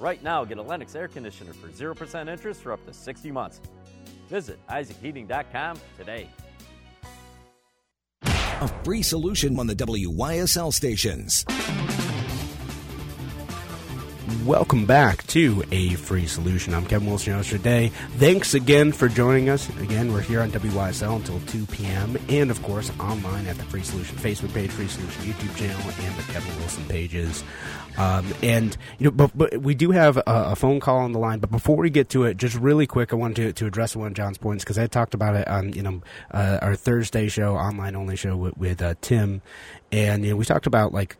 [0.00, 3.60] Right now, get a Lennox air conditioner for 0% interest for up to 60 months.
[4.28, 6.28] Visit IsaacHeating.com today.
[8.64, 11.44] A free solution on the WYSL stations.
[14.44, 16.74] Welcome back to A Free Solution.
[16.74, 17.88] I'm Kevin Wilson, your host today.
[18.18, 19.70] Thanks again for joining us.
[19.78, 22.18] Again, we're here on WYSL until 2 p.m.
[22.28, 26.14] and, of course, online at the Free Solution Facebook page, Free Solution YouTube channel, and
[26.16, 27.42] the Kevin Wilson pages.
[27.96, 31.18] Um, and, you know, but, but we do have a, a, phone call on the
[31.18, 31.38] line.
[31.38, 34.08] But before we get to it, just really quick, I wanted to, to address one
[34.08, 36.02] of John's points because I talked about it on, you know,
[36.32, 39.40] uh, our Thursday show, online only show with, with uh, Tim.
[39.90, 41.16] And, you know, we talked about, like,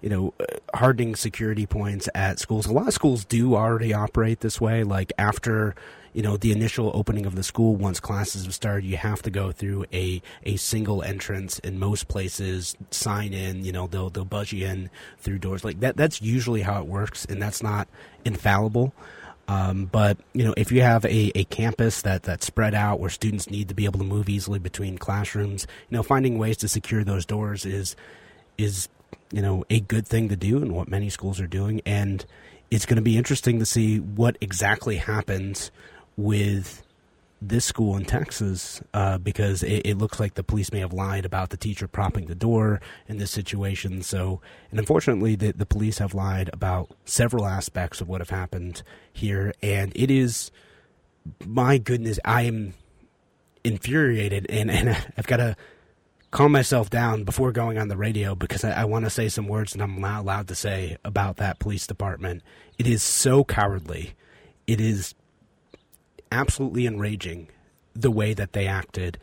[0.00, 2.66] you know, uh, hardening security points at schools.
[2.66, 4.84] A lot of schools do already operate this way.
[4.84, 5.74] Like after,
[6.12, 9.30] you know, the initial opening of the school, once classes have started, you have to
[9.30, 14.24] go through a, a single entrance in most places, sign in, you know, they'll, they'll
[14.24, 15.64] buzz you in through doors.
[15.64, 17.88] Like that, that's usually how it works, and that's not
[18.24, 18.92] infallible.
[19.50, 23.10] Um, but you know, if you have a, a campus that that's spread out where
[23.10, 26.68] students need to be able to move easily between classrooms, you know, finding ways to
[26.68, 27.96] secure those doors is
[28.56, 28.88] is
[29.32, 31.80] you know, a good thing to do and what many schools are doing.
[31.86, 32.24] And
[32.70, 35.70] it's going to be interesting to see what exactly happens
[36.16, 36.82] with
[37.42, 41.24] this school in Texas uh, because it, it, looks like the police may have lied
[41.24, 44.02] about the teacher propping the door in this situation.
[44.02, 48.82] So, and unfortunately, the, the police have lied about several aspects of what have happened
[49.10, 49.54] here.
[49.62, 50.50] And it is,
[51.46, 52.74] my goodness, I am
[53.64, 55.56] infuriated and, and I've got to
[56.30, 59.48] calm myself down before going on the radio because I, I want to say some
[59.48, 62.42] words that I'm not allowed to say about that police department.
[62.78, 64.14] It is so cowardly.
[64.66, 65.14] It is
[66.30, 67.48] absolutely enraging
[67.94, 69.18] the way that they acted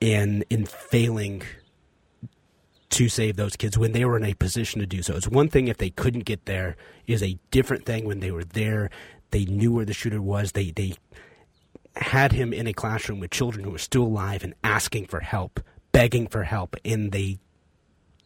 [0.00, 1.42] in in failing
[2.90, 5.16] to save those kids when they were in a position to do so.
[5.16, 8.30] It's one thing if they couldn't get there, it is a different thing when they
[8.30, 8.90] were there.
[9.30, 10.52] They knew where the shooter was.
[10.52, 10.94] They they
[11.96, 15.60] had him in a classroom with children who were still alive and asking for help
[15.96, 17.38] begging for help, and they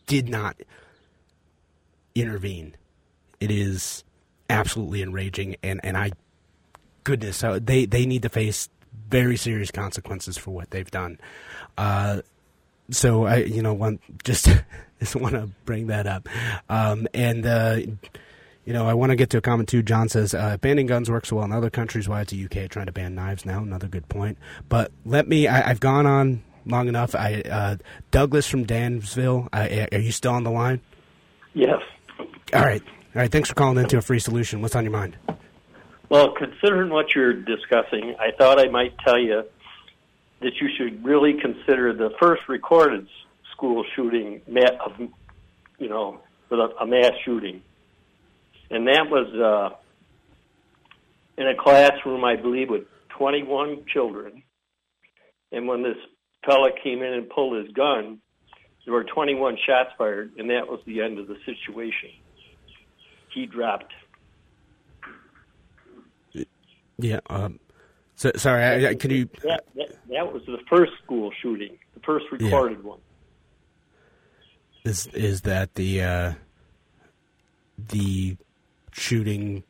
[0.08, 0.56] did not
[2.16, 2.74] intervene.
[3.38, 4.02] It is
[4.48, 6.10] absolutely enraging, and, and I,
[7.04, 8.68] goodness, they, they need to face
[9.08, 11.20] very serious consequences for what they've done.
[11.78, 12.22] Uh,
[12.90, 14.48] so I, you know, want just
[14.98, 16.28] just want to bring that up,
[16.68, 17.78] um, and uh,
[18.64, 19.84] you know, I want to get to a comment too.
[19.84, 22.08] John says uh, banning guns works well in other countries.
[22.08, 23.62] Why it's the UK trying to ban knives now?
[23.62, 24.38] Another good point.
[24.68, 25.46] But let me.
[25.46, 27.14] I, I've gone on long enough.
[27.14, 27.76] I uh,
[28.10, 29.48] Douglas from Dansville.
[29.52, 30.80] Uh, are you still on the line?
[31.54, 31.80] Yes.
[32.52, 32.82] All right.
[32.82, 33.30] All right.
[33.30, 34.62] Thanks for calling into a free solution.
[34.62, 35.16] What's on your mind?
[36.08, 39.44] Well, considering what you're discussing, I thought I might tell you
[40.40, 43.06] that you should really consider the first recorded
[43.52, 44.40] school shooting
[44.84, 44.92] of,
[45.78, 47.62] you know, with a, a mass shooting,
[48.70, 49.76] and that was uh,
[51.40, 54.42] in a classroom, I believe, with 21 children.
[55.52, 55.96] And when this
[56.44, 58.20] fella came in and pulled his gun,
[58.84, 62.10] there were 21 shots fired, and that was the end of the situation.
[63.32, 63.92] He dropped.
[66.98, 67.20] Yeah.
[67.28, 67.60] Um,
[68.16, 69.28] so, sorry, I, I, could you?
[69.42, 72.90] That, that, that, was the first school shooting, the first recorded yeah.
[72.90, 72.98] one.
[74.84, 76.32] Is is that the uh,
[77.78, 78.36] the
[78.92, 79.62] shooting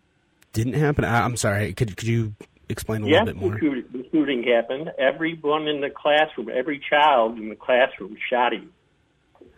[0.53, 1.05] didn't happen?
[1.05, 1.73] I, am sorry.
[1.73, 2.35] Could could you
[2.71, 3.61] explain a yes, little bit more?
[3.61, 4.91] The, the shooting happened.
[4.99, 8.73] Everyone in the classroom, every child in the classroom shot him.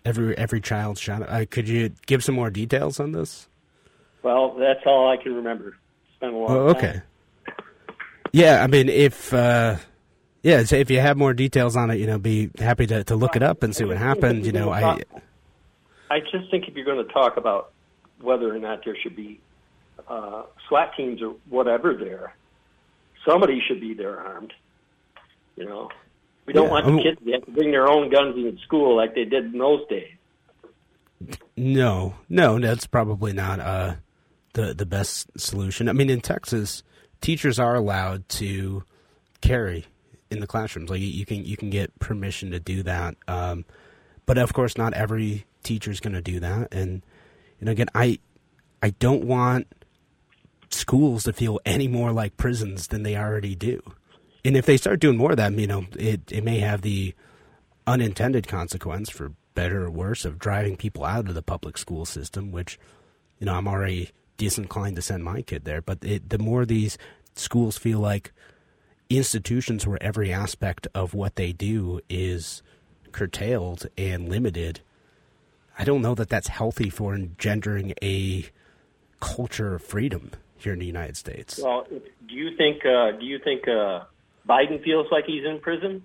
[0.04, 1.22] Every every child shot.
[1.28, 3.48] Uh, could you give some more details on this?
[4.22, 5.68] Well, that's all I can remember.
[5.68, 6.92] It's been a long oh, okay.
[6.92, 7.02] Time.
[8.32, 9.76] Yeah, I mean, if uh,
[10.42, 13.16] yeah, so if you have more details on it, you know, be happy to, to
[13.16, 14.44] look it up and see what happened.
[14.44, 15.02] You know, I
[16.10, 17.72] I just think if you're going to talk about
[18.20, 19.40] whether or not there should be
[20.08, 22.34] uh, SWAT teams or whatever there,
[23.26, 24.52] somebody should be there armed.
[25.56, 25.90] You know,
[26.46, 28.96] we don't yeah, want the kids to have to bring their own guns in school
[28.96, 30.12] like they did in those days.
[31.56, 33.94] No, no, that's probably not uh,
[34.54, 35.88] the the best solution.
[35.88, 36.82] I mean, in Texas,
[37.20, 38.84] teachers are allowed to
[39.40, 39.86] carry
[40.30, 40.90] in the classrooms.
[40.90, 43.64] Like you can you can get permission to do that, um,
[44.26, 46.72] but of course, not every teacher is going to do that.
[46.72, 47.02] And
[47.60, 48.18] you know, again, I
[48.82, 49.68] I don't want
[50.74, 53.82] schools to feel any more like prisons than they already do.
[54.44, 57.14] And if they start doing more of that, you know, it, it may have the
[57.86, 62.50] unintended consequence, for better or worse, of driving people out of the public school system,
[62.50, 62.78] which,
[63.38, 65.82] you know, I'm already disinclined to send my kid there.
[65.82, 66.98] But it, the more these
[67.36, 68.32] schools feel like
[69.08, 72.62] institutions where every aspect of what they do is
[73.12, 74.80] curtailed and limited,
[75.78, 78.46] I don't know that that's healthy for engendering a
[79.20, 80.32] culture of freedom
[80.62, 81.58] here in the United States.
[81.62, 84.04] Well, do you think uh, do you think uh,
[84.48, 86.02] Biden feels like he's in prison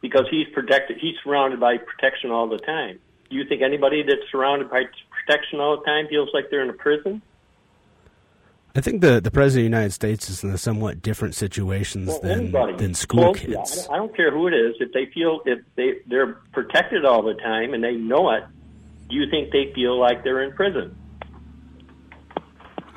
[0.00, 0.98] because he's protected?
[0.98, 2.98] He's surrounded by protection all the time.
[3.30, 4.84] Do you think anybody that's surrounded by
[5.26, 7.22] protection all the time feels like they're in a prison?
[8.76, 12.08] I think the, the president of the United States is in a somewhat different situations
[12.08, 12.76] Well, than anybody.
[12.76, 13.50] than school Well, kids.
[13.50, 14.76] yeah, I don't- I don't care who it is.
[14.78, 18.44] If they feel if they they're protected all the time and they know it,
[19.08, 20.94] do you think they feel like they're in prison?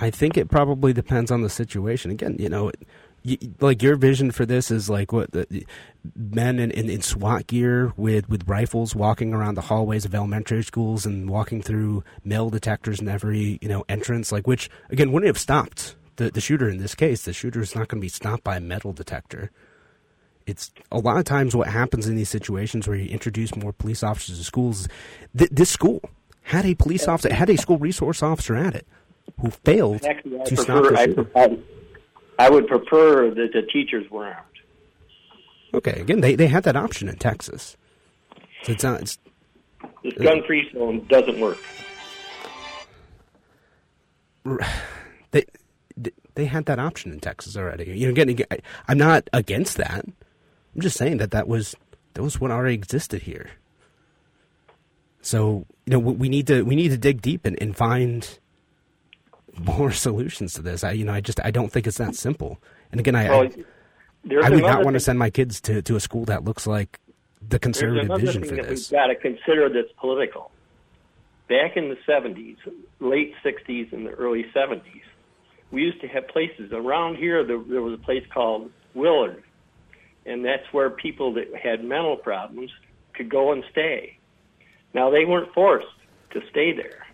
[0.02, 2.10] I think it probably depends on the situation.
[2.10, 2.72] Again, you know,
[3.24, 5.64] y like your vision for this is like what the,
[6.16, 10.64] men in, in, in SWAT gear with, with rifles walking around the hallways of elementary
[10.64, 14.32] schools and walking through metal detectors in every you know entrance.
[14.32, 17.24] Like which again wouldn't have stopped the the shooter in this case.
[17.24, 19.52] The shooter is not going to be stopped by a metal detector.
[20.48, 24.02] It's a lot of times what happens in these situations where you introduce more police
[24.02, 24.88] officers to schools.
[25.38, 26.02] Th- this school
[26.42, 28.88] had a police officer, had a school resource officer at it
[29.40, 31.08] who failed Actually, I to stop prefer.
[31.08, 31.58] the I.
[32.40, 34.38] I would prefer that the teachers were armed.
[35.74, 37.78] Okay, again, they, they had that option in Texas.
[38.64, 39.02] So it's not.
[39.02, 39.20] It's,
[40.04, 41.60] This gun-free zone doesn't work.
[45.32, 45.46] they
[46.36, 47.92] they had that option in Texas already.
[47.98, 48.46] You know, again,
[48.88, 50.06] I'm not against that.
[50.06, 51.76] I'm just saying that that was
[52.14, 53.52] that was what already existed here.
[55.22, 58.40] So you know, we we need to we need to dig deep and, and find
[59.60, 60.84] more solutions to this.
[60.84, 62.60] I you know, I just I don't think it's that simple.
[62.92, 63.50] And again, I Well,
[64.30, 66.68] I, I would not want to send my kids to, to a school that looks
[66.68, 67.00] like
[67.48, 68.92] the conservative vision for that this.
[68.92, 70.52] we've got to consider that's political.
[71.50, 72.58] Back in the 70s,
[73.00, 75.02] late 60s, and the early 70s,
[75.72, 77.44] we used to have places around here.
[77.44, 79.44] There, there was a place called Willard,
[80.26, 82.72] and that's where people that had mental problems
[83.14, 84.18] could go and stay.
[84.94, 85.88] Now they weren't forced
[86.32, 87.06] to stay there,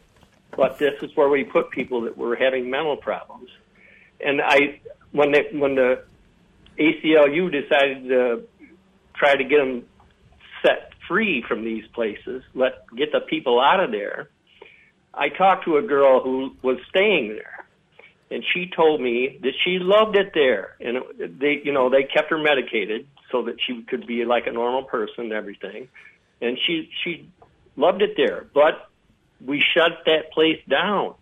[0.58, 3.50] but this is where we put people that were having mental problems.
[4.20, 4.82] And I,
[5.12, 6.04] when the when the
[6.78, 8.44] ACLU decided to
[9.16, 9.84] try to get them
[10.64, 14.30] set free from these places, let get the people out of there.
[15.14, 17.66] I talked to a girl who was staying there,
[18.30, 22.04] and she told me that she loved it there, and it, they, you know, they
[22.04, 25.88] kept her medicated so that she could be like a normal person and everything,
[26.42, 27.30] and she she
[27.76, 28.48] loved it there.
[28.54, 28.90] But
[29.46, 31.14] we shut that place down,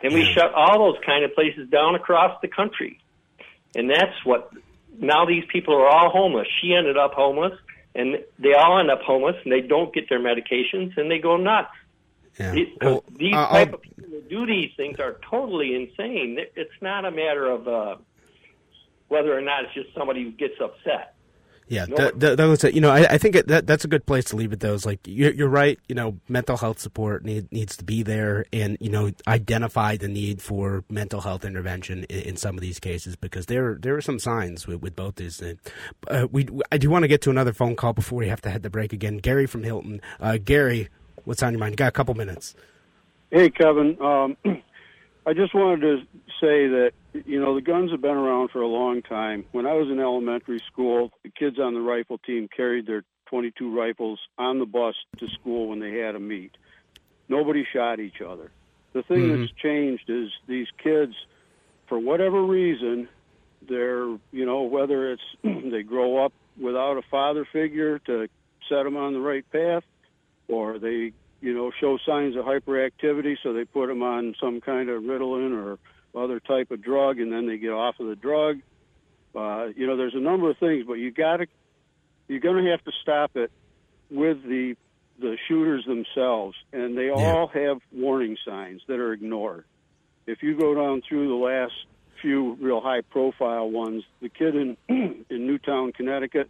[0.00, 3.00] and we shut all those kind of places down across the country,
[3.74, 4.50] and that's what.
[5.00, 6.48] Now these people are all homeless.
[6.60, 7.52] She ended up homeless
[7.94, 11.36] and they all end up homeless and they don't get their medications and they go
[11.36, 11.68] nuts.
[12.36, 12.54] Yeah.
[12.56, 16.40] It- Well, these I'll- type of people that do these things are totally insane.
[16.56, 17.96] It's not a matter of uh,
[19.06, 21.14] whether or not it's just somebody who gets upset.
[21.68, 22.74] Yeah, No, that, that, that was it.
[22.74, 24.60] You know, I, I think it, that that's a good place to leave it.
[24.60, 25.78] Though, is like you're, you're right.
[25.88, 30.08] You know, mental health support need, needs to be there, and you know, identify the
[30.08, 34.00] need for mental health intervention in, in some of these cases because there there are
[34.00, 35.42] some signs with, with both these.
[36.08, 38.50] Uh, we I do want to get to another phone call before we have to
[38.50, 39.18] head the break again.
[39.18, 40.00] Gary from Hilton.
[40.20, 40.88] Uh, Gary,
[41.24, 41.72] what's on your mind?
[41.72, 42.54] You got a couple minutes.
[43.30, 43.98] Hey, Kevin.
[44.00, 44.36] Um,
[45.28, 45.96] I just wanted to
[46.40, 46.92] say that
[47.26, 49.44] you know the guns have been around for a long time.
[49.52, 53.76] When I was in elementary school, the kids on the rifle team carried their 22
[53.78, 56.52] rifles on the bus to school when they had a meet.
[57.28, 58.50] Nobody shot each other.
[58.94, 59.36] The thing Mhm.
[59.38, 61.14] that's changed is these kids,
[61.88, 63.06] for whatever reason,
[63.68, 68.28] they're you know whether it's they grow up without a father figure to
[68.66, 69.84] set them on the right path,
[70.48, 74.88] or they you know show signs of hyperactivity, so they put them on some kind
[74.88, 75.78] of Ritalin or
[76.20, 78.60] other type of drug, and then they get off of the drug.
[79.34, 81.46] Uh, you know, there's a number of things, but you got to
[82.28, 83.50] you're going to have to stop it
[84.10, 84.76] with the
[85.18, 89.64] the shooters themselves, and they all have warning signs that are ignored.
[90.26, 91.72] If you go down through the last
[92.22, 96.48] few real high profile ones, the kid in in Newtown, Connecticut,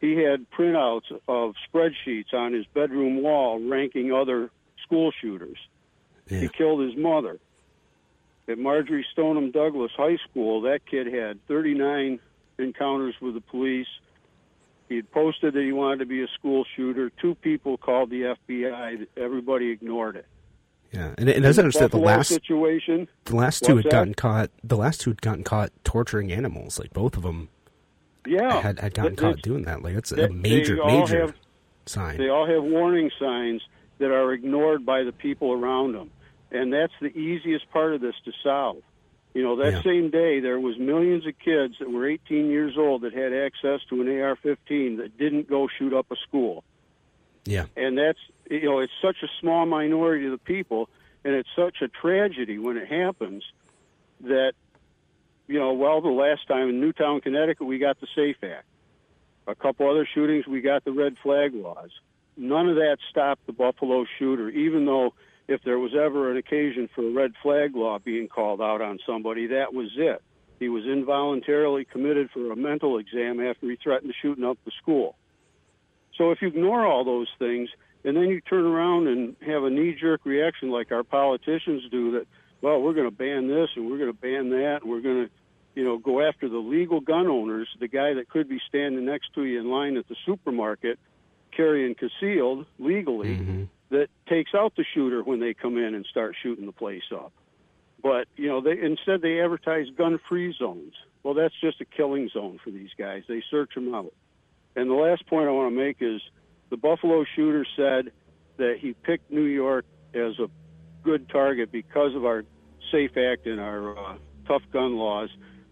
[0.00, 4.50] he had printouts of spreadsheets on his bedroom wall ranking other
[4.82, 5.58] school shooters.
[6.28, 7.38] He killed his mother.
[8.48, 12.20] At Marjory Stoneman Douglas High School, that kid had 39
[12.58, 13.86] encounters with the police.
[14.88, 17.10] He had posted that he wanted to be a school shooter.
[17.10, 19.06] Two people called the FBI.
[19.16, 20.26] Everybody ignored it.
[20.92, 23.08] Yeah, and, and as I understand, the last situation.
[23.24, 23.90] the last two had that?
[23.90, 24.50] gotten caught.
[24.62, 26.78] The last two had gotten caught torturing animals.
[26.78, 27.48] Like both of them
[28.26, 29.82] Yeah, had had gotten caught doing that.
[29.82, 31.34] Like they- a major major have-
[31.86, 32.18] sign.
[32.18, 33.62] They all have warning signs
[33.98, 36.10] that are ignored by the people around them,
[36.50, 38.82] and that's the easiest part of this to solve.
[39.34, 39.82] You know, that Yeah.
[39.82, 43.80] same day there was millions of kids that were 18 years old that had access
[43.90, 46.64] to an AR-15 that didn't go shoot up a school.
[47.44, 47.66] Yeah.
[47.76, 48.18] And that's
[48.50, 50.88] you know it's such a small minority of the people,
[51.24, 53.44] and it's such a tragedy when it happens
[54.22, 54.54] that
[55.46, 58.66] you know well the last time in Newtown, Connecticut, we got the Safe Act.
[59.46, 61.90] A couple other shootings, we got the red flag laws.
[62.36, 65.14] None of that stopped the Buffalo shooter, even though
[65.48, 68.98] if there was ever an occasion for a red flag law being called out on
[69.06, 70.20] somebody, that was it.
[70.58, 75.16] He was involuntarily committed for a mental exam after he threatened shooting up the school.
[76.16, 77.68] So if you ignore all those things
[78.04, 82.12] and then you turn around and have a knee jerk reaction like our politicians do
[82.12, 82.26] that,
[82.60, 85.26] well, we're going to ban this and we're going to ban that and we're going
[85.26, 85.30] to,
[85.74, 89.34] you know, go after the legal gun owners, the guy that could be standing next
[89.34, 90.98] to you in line at the supermarket
[91.56, 93.64] carrying concealed legally mm-hmm.
[93.90, 97.32] that takes out the shooter when they come in and start shooting the place up.
[98.02, 100.92] But you know, they instead they advertise gun-free zones.
[101.22, 103.24] Well, that's just a killing zone for these guys.
[103.26, 104.12] They search them out.
[104.76, 106.20] And the last point I want to make is
[106.70, 108.12] the Buffalo shooter said
[108.58, 110.48] that he picked New York as a
[111.06, 112.44] good target because of our
[112.90, 115.30] Safe Act and our uh, tough gun laws.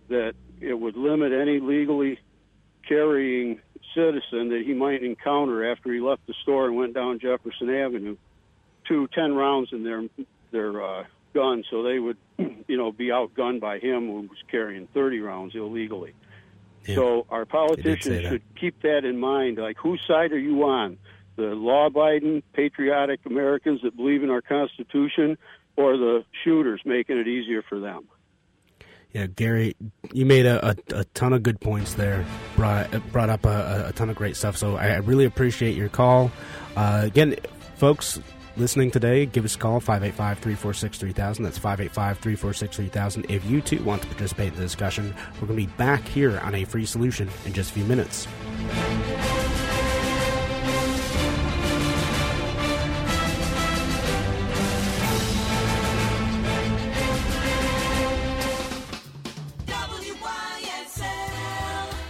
[0.08, 2.18] That it would limit any legally
[2.86, 3.60] carrying
[3.94, 8.16] citizen that he might encounter after he left the store and went down Jefferson Avenue
[8.88, 10.04] to 10 rounds in their
[10.50, 11.04] their uh,
[11.34, 15.54] gun, so they would, you know, be outgunned by him who was carrying 30 rounds
[15.54, 16.14] illegally.
[16.86, 19.56] So our politicians should keep that in mind.
[19.56, 20.98] Like, whose side are you on?
[21.36, 25.36] The law-abiding, patriotic Americans that believe in our Constitution,
[25.76, 28.08] or the shooters making it easier for them?
[29.12, 29.76] Yeah, Gary,
[30.12, 32.26] you made a, a, a ton of good points there.
[32.56, 34.56] Brought brought up a, a ton of great stuff.
[34.56, 36.32] So I, I really appreciate your call.
[36.76, 37.36] Uh, again,
[37.76, 38.18] folks
[38.56, 41.44] listening today, give us a call 585 346 3000.
[41.44, 43.26] That's 585 346 3000.
[43.28, 46.40] If you too want to participate in the discussion, we're going to be back here
[46.40, 48.26] on a free solution in just a few minutes.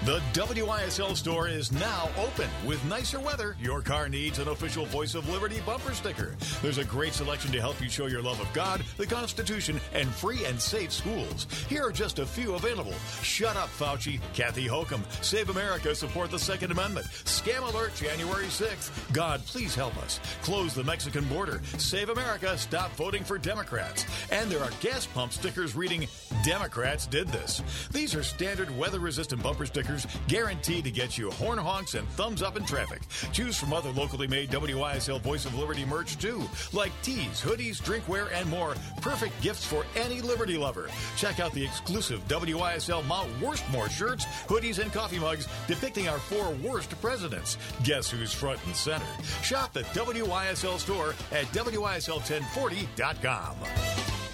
[0.05, 2.51] The WYSL store is now open.
[2.67, 6.37] With nicer weather, your car needs an official Voice of Liberty bumper sticker.
[6.61, 10.07] There's a great selection to help you show your love of God, the Constitution, and
[10.07, 11.47] free and safe schools.
[11.71, 12.93] Here are just a few available.
[13.23, 14.21] Shut up, Fauci.
[14.35, 15.03] Kathy Hokum.
[15.23, 15.95] Save America.
[15.95, 17.07] Support the Second Amendment.
[17.07, 18.91] Scam Alert January 6th.
[19.15, 20.21] God, please help us.
[20.43, 21.63] Close the Mexican border.
[21.79, 22.59] Save America.
[22.59, 24.05] Stop voting for Democrats.
[24.31, 26.07] And there are gas pump stickers reading,
[26.45, 27.63] Democrats did this.
[27.91, 29.94] These are standard weather resistant bumper stickers
[30.29, 33.01] guaranteed to get you horn honks and thumbs up in traffic.
[33.33, 36.43] Choose from other locally made WYSL Voice of Liberty merch too,
[36.73, 38.75] like tees, hoodies, drinkware, and more.
[39.01, 40.89] Perfect gifts for any Liberty lover.
[41.17, 46.51] Check out the exclusive WYSL Mount Worstmore shirts, hoodies, and coffee mugs depicting our four
[46.63, 47.59] worst presidents.
[47.83, 49.05] Guess who's front and center?
[49.43, 54.34] Shop the WYSL store at WYSL1040.com.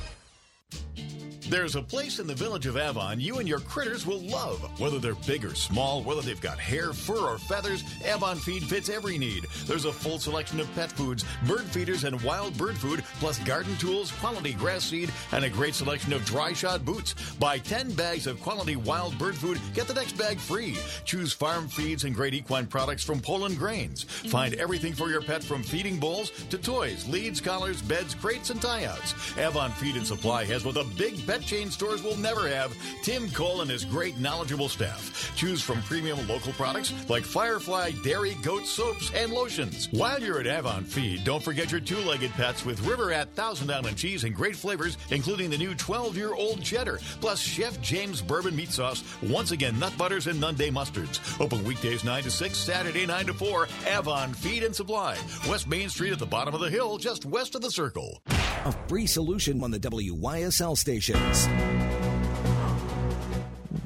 [1.51, 4.61] There's a place in the village of Avon you and your critters will love.
[4.79, 8.87] Whether they're big or small, whether they've got hair, fur, or feathers, Avon Feed fits
[8.87, 9.47] every need.
[9.65, 13.75] There's a full selection of pet foods, bird feeders, and wild bird food, plus garden
[13.75, 17.15] tools, quality grass seed, and a great selection of dry shod boots.
[17.37, 20.77] Buy 10 bags of quality wild bird food, get the next bag free.
[21.03, 24.03] Choose farm feeds and great equine products from Poulin Grains.
[24.03, 28.61] Find everything for your pet from feeding bowls to toys, leads, collars, beds, crates, and
[28.61, 29.37] tie outs.
[29.37, 32.75] Avon Feed and Supply has both a big pet pet chain stores will never have.
[33.03, 35.33] Tim Cole and his great knowledgeable staff.
[35.35, 39.87] Choose from premium local products like Firefly dairy goat soaps and lotions.
[39.91, 43.97] While you're at Avon Feed, don't forget your two-legged pets with River Rat Thousand Island
[43.97, 49.03] cheese and great flavors, including the new 12-year-old cheddar, plus Chef James bourbon meat sauce.
[49.23, 51.19] Once again, nut butters and Nunday mustards.
[51.41, 53.67] Open weekdays 9 to 6, Saturday 9 to 4.
[53.87, 55.17] Avon Feed and Supply.
[55.49, 58.21] West Main Street at the bottom of the hill, just west of the circle.
[58.65, 60.77] A free solution on the WYSL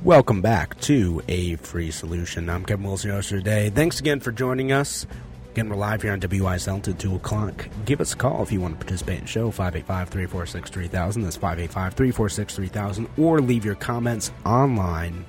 [0.05, 2.47] Welcome back to A Free Solution.
[2.47, 3.71] I'm Kevin Wilson, your host today.
[3.71, 5.07] Thanks again for joining us.
[5.49, 7.67] Again, we're live here on WYSL until 2 o'clock.
[7.85, 11.21] Give us a call if you want to participate in the show, 585 346 3000.
[11.23, 13.09] That's 585 346 3000.
[13.17, 15.25] Or leave your comments online.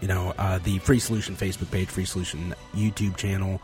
[0.00, 3.62] You know, uh, the Free Solution Facebook page, Free Solution YouTube channel,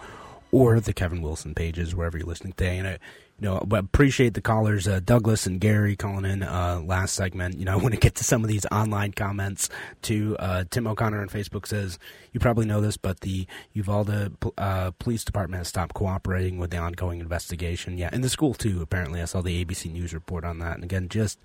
[0.52, 2.78] or the Kevin Wilson pages, wherever you're listening today.
[2.78, 2.98] And I,
[3.42, 7.58] know, but appreciate the callers, uh, Douglas and Gary calling in uh, last segment.
[7.58, 9.68] You know, I want to get to some of these online comments.
[10.02, 11.98] To uh, Tim O'Connor on Facebook says,
[12.32, 16.78] "You probably know this, but the Uvalde uh, Police Department has stopped cooperating with the
[16.78, 17.98] ongoing investigation.
[17.98, 18.80] Yeah, and the school too.
[18.80, 20.76] Apparently, I saw the ABC News report on that.
[20.76, 21.38] And again, just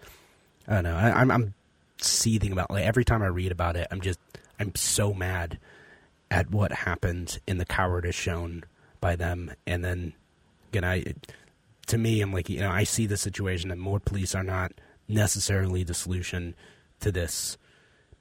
[0.67, 0.95] I don't know.
[0.95, 1.53] I, I'm, I'm
[1.99, 3.87] seething about like every time I read about it.
[3.91, 4.19] I'm just
[4.59, 5.59] I'm so mad
[6.29, 8.63] at what happened in the cowardice shown
[8.99, 10.13] by them, and then
[10.71, 11.13] again I
[11.87, 14.73] to me, I'm like, you know, I see the situation that more police are not
[15.07, 16.55] necessarily the solution
[16.99, 17.57] to this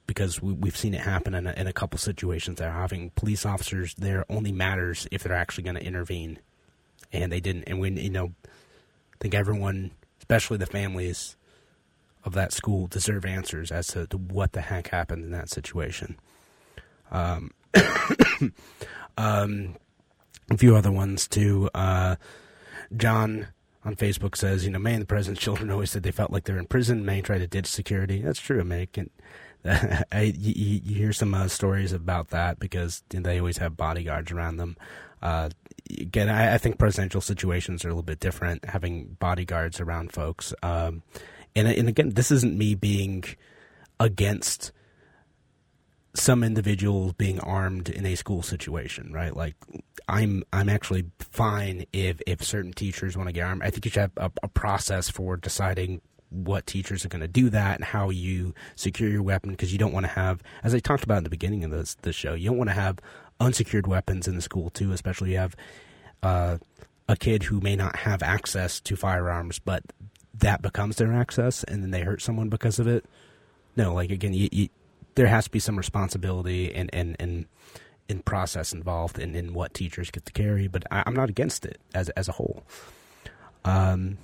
[0.07, 3.93] because we, have seen it happen in a, in a couple situations having police officers
[3.95, 6.39] there only matters if they're actually going to intervene,
[7.11, 7.65] and they didn't.
[7.65, 11.35] And we, you know, I think everyone, especially the families
[12.23, 16.17] of that school, deserve answers as to, to what the heck happened in that situation.
[17.11, 17.51] Um,
[19.17, 19.75] um,
[20.49, 21.69] a few other ones too.
[21.73, 22.15] Uh,
[22.95, 23.47] John
[23.87, 26.59] on Facebook says, you know, man, the president's children always said they felt like they're
[26.59, 27.05] in prison.
[27.05, 28.21] May tried to ditch security.
[28.21, 28.89] That's true, May.
[29.65, 34.57] I, you, you, hear some uh, stories about that because they always have bodyguards around
[34.57, 34.75] them.
[35.21, 35.49] Uh,
[35.99, 40.53] again, I, I, think presidential situations are a little bit different, having bodyguards around folks.
[40.61, 41.01] Um,
[41.55, 43.23] and, and again, this isn't me being
[43.99, 44.71] against
[46.17, 49.35] some individuals being armed in a school situation, right?
[49.35, 49.55] Like
[50.07, 53.63] I'm I'm actually fine if if certain teachers want to get armed.
[53.63, 57.27] I think you should have a, a process for deciding what teachers are going to
[57.27, 60.73] do that and how you secure your weapon because you don't want to have, as
[60.75, 62.99] I talked about in the beginning of this the show, you don't want to have
[63.39, 65.55] unsecured weapons in the school too, especially you have
[66.23, 66.57] uh,
[67.07, 69.83] a kid who may not have access to firearms, but
[70.33, 73.05] that becomes their access, and then they hurt someone because of it.
[73.75, 74.69] No, like again, you, you,
[75.17, 77.45] there has to be some responsibility and and and
[78.07, 81.65] in process involved in, in what teachers get to carry, but I, am not against
[81.65, 82.63] it as as a whole.
[83.65, 84.17] Um,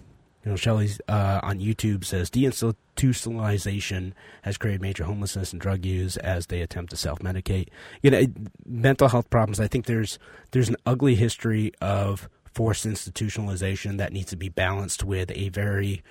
[0.46, 4.14] you know, Shelley's uh, on YouTube says deinstitutionalization
[4.44, 7.70] has created major homelessness and drug use as they attempt to self medicate.
[8.02, 8.26] You know,
[8.66, 9.60] mental health problems.
[9.60, 10.20] I think there's
[10.52, 16.04] there's an ugly history of forced institutionalization that needs to be balanced with a very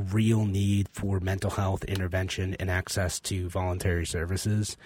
[0.00, 4.76] real need for mental health intervention and access to voluntary services.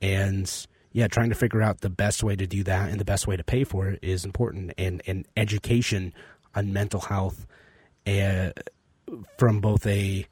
[0.00, 0.50] And
[0.92, 3.36] yeah, trying to figure out the best way to do that and the best way
[3.36, 4.72] to pay for it is important.
[4.78, 6.12] And, and education
[6.54, 7.46] on mental health
[8.06, 8.50] uh,
[9.38, 10.26] from both a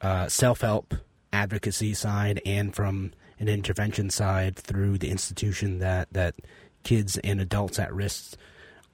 [0.00, 0.94] uh, self help
[1.32, 6.34] advocacy side and from an intervention side through the institution that, that
[6.82, 8.36] kids and adults at risk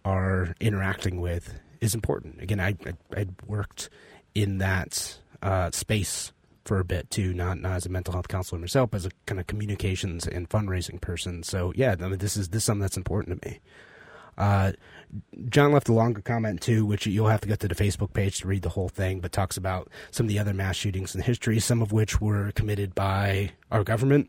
[0.04, 2.40] are interacting with is important.
[2.42, 3.88] Again, I, I, I worked
[4.34, 6.32] in that uh, space
[6.64, 9.10] for a bit too, not not as a mental health counselor myself, but as a
[9.26, 11.42] kind of communications and fundraising person.
[11.42, 13.60] So yeah, I mean, this is this is something that's important to me.
[14.36, 14.72] Uh,
[15.48, 18.40] John left a longer comment too, which you'll have to go to the Facebook page
[18.40, 21.22] to read the whole thing, but talks about some of the other mass shootings in
[21.22, 24.28] history, some of which were committed by our government.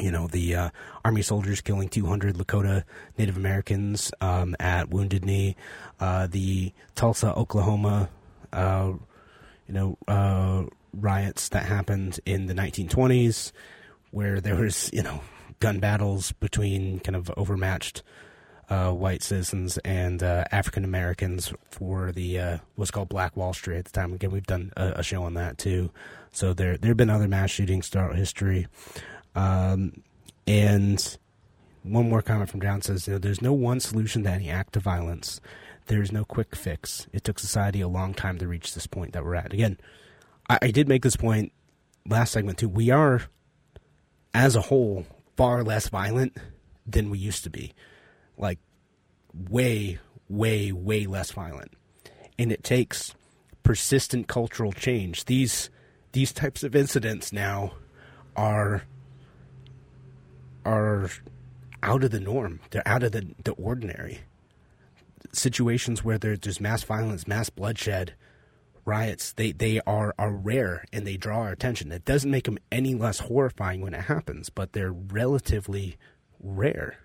[0.00, 0.70] You know, the uh,
[1.04, 2.84] Army soldiers killing 200 Lakota
[3.16, 5.56] Native Americans um, at Wounded Knee,
[5.98, 8.08] uh, the Tulsa, Oklahoma
[8.52, 8.92] uh,
[9.68, 10.64] you know, uh,
[10.94, 13.52] riots that happened in the 1920s,
[14.10, 15.20] where there was, you know,
[15.60, 18.02] gun battles between kind of overmatched
[18.70, 23.78] uh, white citizens and uh, African Americans for the uh, what's called Black Wall Street
[23.78, 24.12] at the time.
[24.12, 25.90] Again, we've done a, a, show on that too.
[26.32, 28.66] So there there have been other mass shootings throughout history,
[29.34, 30.02] um,
[30.46, 31.18] and
[31.82, 34.76] one more comment from John says, you know, there's no one solution to any act
[34.76, 35.40] of violence.
[35.88, 37.06] There's no quick fix.
[37.12, 39.52] It took society a long time to reach this point that we're at.
[39.52, 39.78] Again,
[40.48, 41.52] I, I did make this point
[42.06, 42.68] last segment too.
[42.68, 43.22] We are,
[44.32, 46.36] as a whole, far less violent
[46.86, 47.74] than we used to be.
[48.36, 48.58] Like,
[49.34, 51.72] way, way, way less violent.
[52.38, 53.14] And it takes
[53.62, 55.24] persistent cultural change.
[55.24, 55.70] These
[56.12, 57.72] these types of incidents now
[58.36, 58.82] are
[60.64, 61.10] are
[61.82, 62.60] out of the norm.
[62.70, 64.20] They're out of the, the ordinary.
[65.32, 68.14] Situations where there, there's mass violence, mass bloodshed,
[68.84, 71.92] riots, they, they are, are rare and they draw our attention.
[71.92, 75.96] It doesn't make them any less horrifying when it happens, but they're relatively
[76.40, 76.98] rare.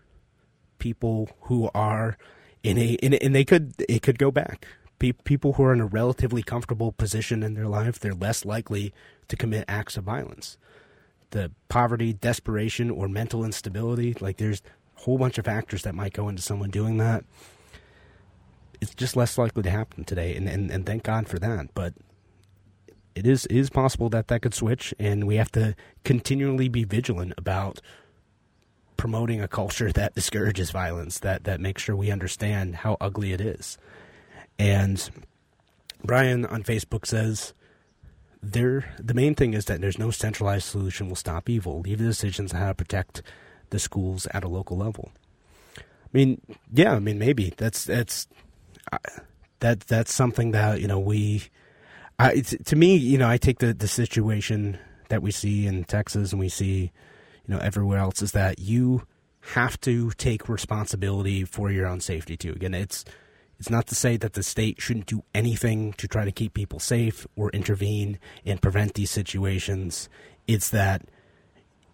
[0.79, 2.17] People who are
[2.63, 4.65] in a, in a and they could it could go back.
[4.99, 8.93] people who are in a relatively comfortable position in their life, they're less likely
[9.27, 10.57] to commit acts of violence
[11.33, 14.15] the poverty, desperation, or mental instability.
[14.19, 14.61] Like there's
[14.97, 17.25] a whole bunch of factors that might go into someone doing that.
[18.83, 21.73] It's just less likely to happen today, and, and, and thank God for that.
[21.73, 21.93] But
[23.15, 26.83] it is it is possible that that could switch, and we have to continually be
[26.83, 27.79] vigilant about
[28.97, 33.41] promoting a culture that discourages violence, that that makes sure we understand how ugly it
[33.41, 33.77] is.
[34.59, 35.09] And
[36.03, 37.53] Brian on Facebook says,
[38.41, 41.79] there the main thing is that there's no centralized solution will stop evil.
[41.79, 43.21] Leave the decisions on how to protect
[43.69, 45.11] the schools at a local level.
[45.77, 45.81] I
[46.11, 48.27] mean, yeah, I mean maybe that's that's
[49.59, 51.43] that that's something that you know we.
[52.19, 54.77] I, to me, you know, I take the the situation
[55.09, 56.91] that we see in Texas and we see,
[57.45, 59.03] you know, everywhere else is that you
[59.41, 62.51] have to take responsibility for your own safety too.
[62.51, 63.03] Again, it's
[63.59, 66.79] it's not to say that the state shouldn't do anything to try to keep people
[66.79, 70.09] safe or intervene and prevent these situations.
[70.47, 71.03] It's that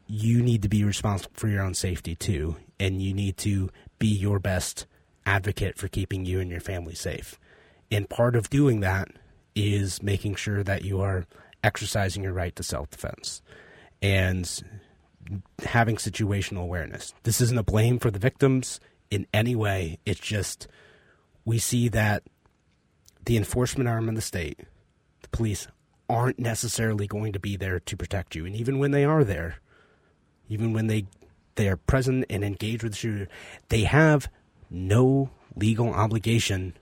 [0.08, 3.70] you need to be responsible for your own safety too, and you need to
[4.00, 4.88] be your best
[5.30, 7.38] advocate for keeping you and your family safe.
[7.92, 9.10] And part of doing that
[9.56, 11.26] is making sure that you are
[11.64, 13.44] exercising your right to self defense
[14.02, 14.64] and
[15.64, 17.14] having situational awareness.
[17.24, 18.80] This isn't a blame for the victims
[19.12, 20.00] in any way.
[20.04, 20.68] It's just
[21.46, 22.24] we see that
[23.26, 24.62] the enforcement arm of the state,
[25.22, 25.68] the police,
[26.10, 28.48] aren't necessarily going to be there to protect you.
[28.48, 29.58] And even when they are there,
[30.48, 31.06] even when they
[31.54, 33.28] they are present and engaged with the shooter,
[33.68, 34.30] they have
[34.70, 36.74] no legal obligation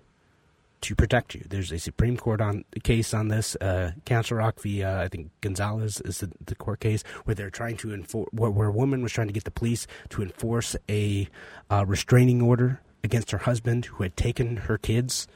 [0.81, 1.43] to protect you.
[1.49, 3.55] There's a Supreme Court on case on this.
[3.55, 4.83] Uh, Castle Rock v.
[4.83, 8.51] Uh, I think Gonzales is the, the, court case where they're trying to enforce where,
[8.51, 11.27] where, a woman was trying to get the police to enforce a
[11.71, 15.27] uh, restraining order against her husband who had taken her kids.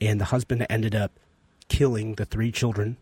[0.00, 1.12] And the husband ended up
[1.68, 2.96] killing the three children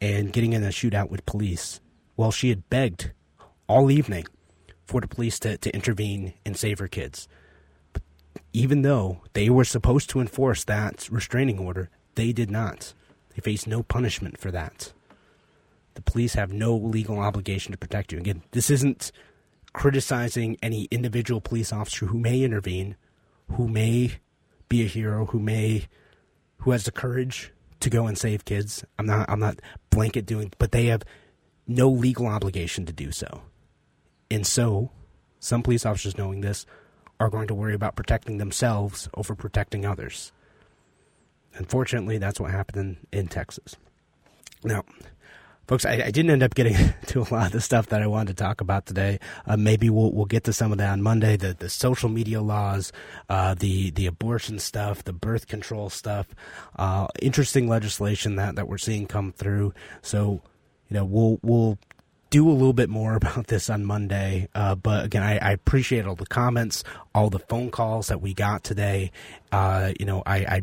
[0.00, 1.80] and getting in a shootout with police.
[2.16, 3.12] Well, she had begged
[3.66, 4.26] all evening
[4.86, 7.28] for the police to, to intervene and save her kids.
[8.52, 12.94] Even though they were supposed to enforce that restraining order, they did not.
[13.34, 14.92] They faced no punishment for that.
[15.94, 18.18] The police have no legal obligation to protect you.
[18.18, 19.12] Again, this isn't
[19.72, 22.96] criticizing any individual police officer who may intervene,
[23.52, 24.12] who may
[24.68, 25.86] be a hero, who may
[26.58, 28.84] who has the courage to go and save kids.
[28.98, 31.02] I'm not I'm not blanket doing but they have
[31.66, 33.42] no legal obligation to do so.
[34.30, 34.90] And so,
[35.38, 36.66] some police officers knowing this
[37.20, 40.32] are going to worry about protecting themselves over protecting others.
[41.54, 43.76] Unfortunately, that's what happened in, in Texas.
[44.62, 44.84] Now,
[45.66, 46.74] folks, I, I, didn't end up getting
[47.06, 49.18] to a lot of the stuff that I wanted to talk about today.
[49.46, 51.36] Uh, maybe we'll we'll get to some of that on Monday.
[51.36, 52.92] The the social media laws,
[53.28, 56.28] uh, the the abortion stuff, the birth control stuff,
[56.76, 59.74] uh, interesting legislation that that we're seeing come through.
[60.02, 60.42] So,
[60.88, 61.78] you know, we'll we'll
[62.30, 64.48] do a little bit more about this on Monday.
[64.54, 68.34] Uh, but again, I, I, appreciate all the comments, all the phone calls that we
[68.34, 69.10] got today.
[69.52, 70.62] Uh, you know, I, I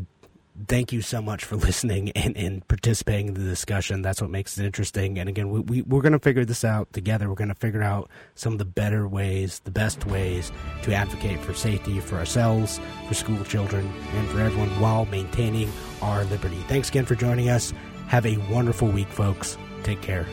[0.68, 4.02] thank you so much for listening and, and participating in the discussion.
[4.02, 5.18] That's what makes it interesting.
[5.18, 7.28] And again, we, we, we're going to figure this out together.
[7.28, 10.52] We're going to figure out some of the better ways, the best ways
[10.82, 15.70] to advocate for safety for ourselves, for school children, and for everyone while maintaining
[16.02, 16.62] our liberty.
[16.68, 17.72] Thanks again for joining us.
[18.08, 19.58] Have a wonderful week, folks.
[19.82, 20.26] Take care.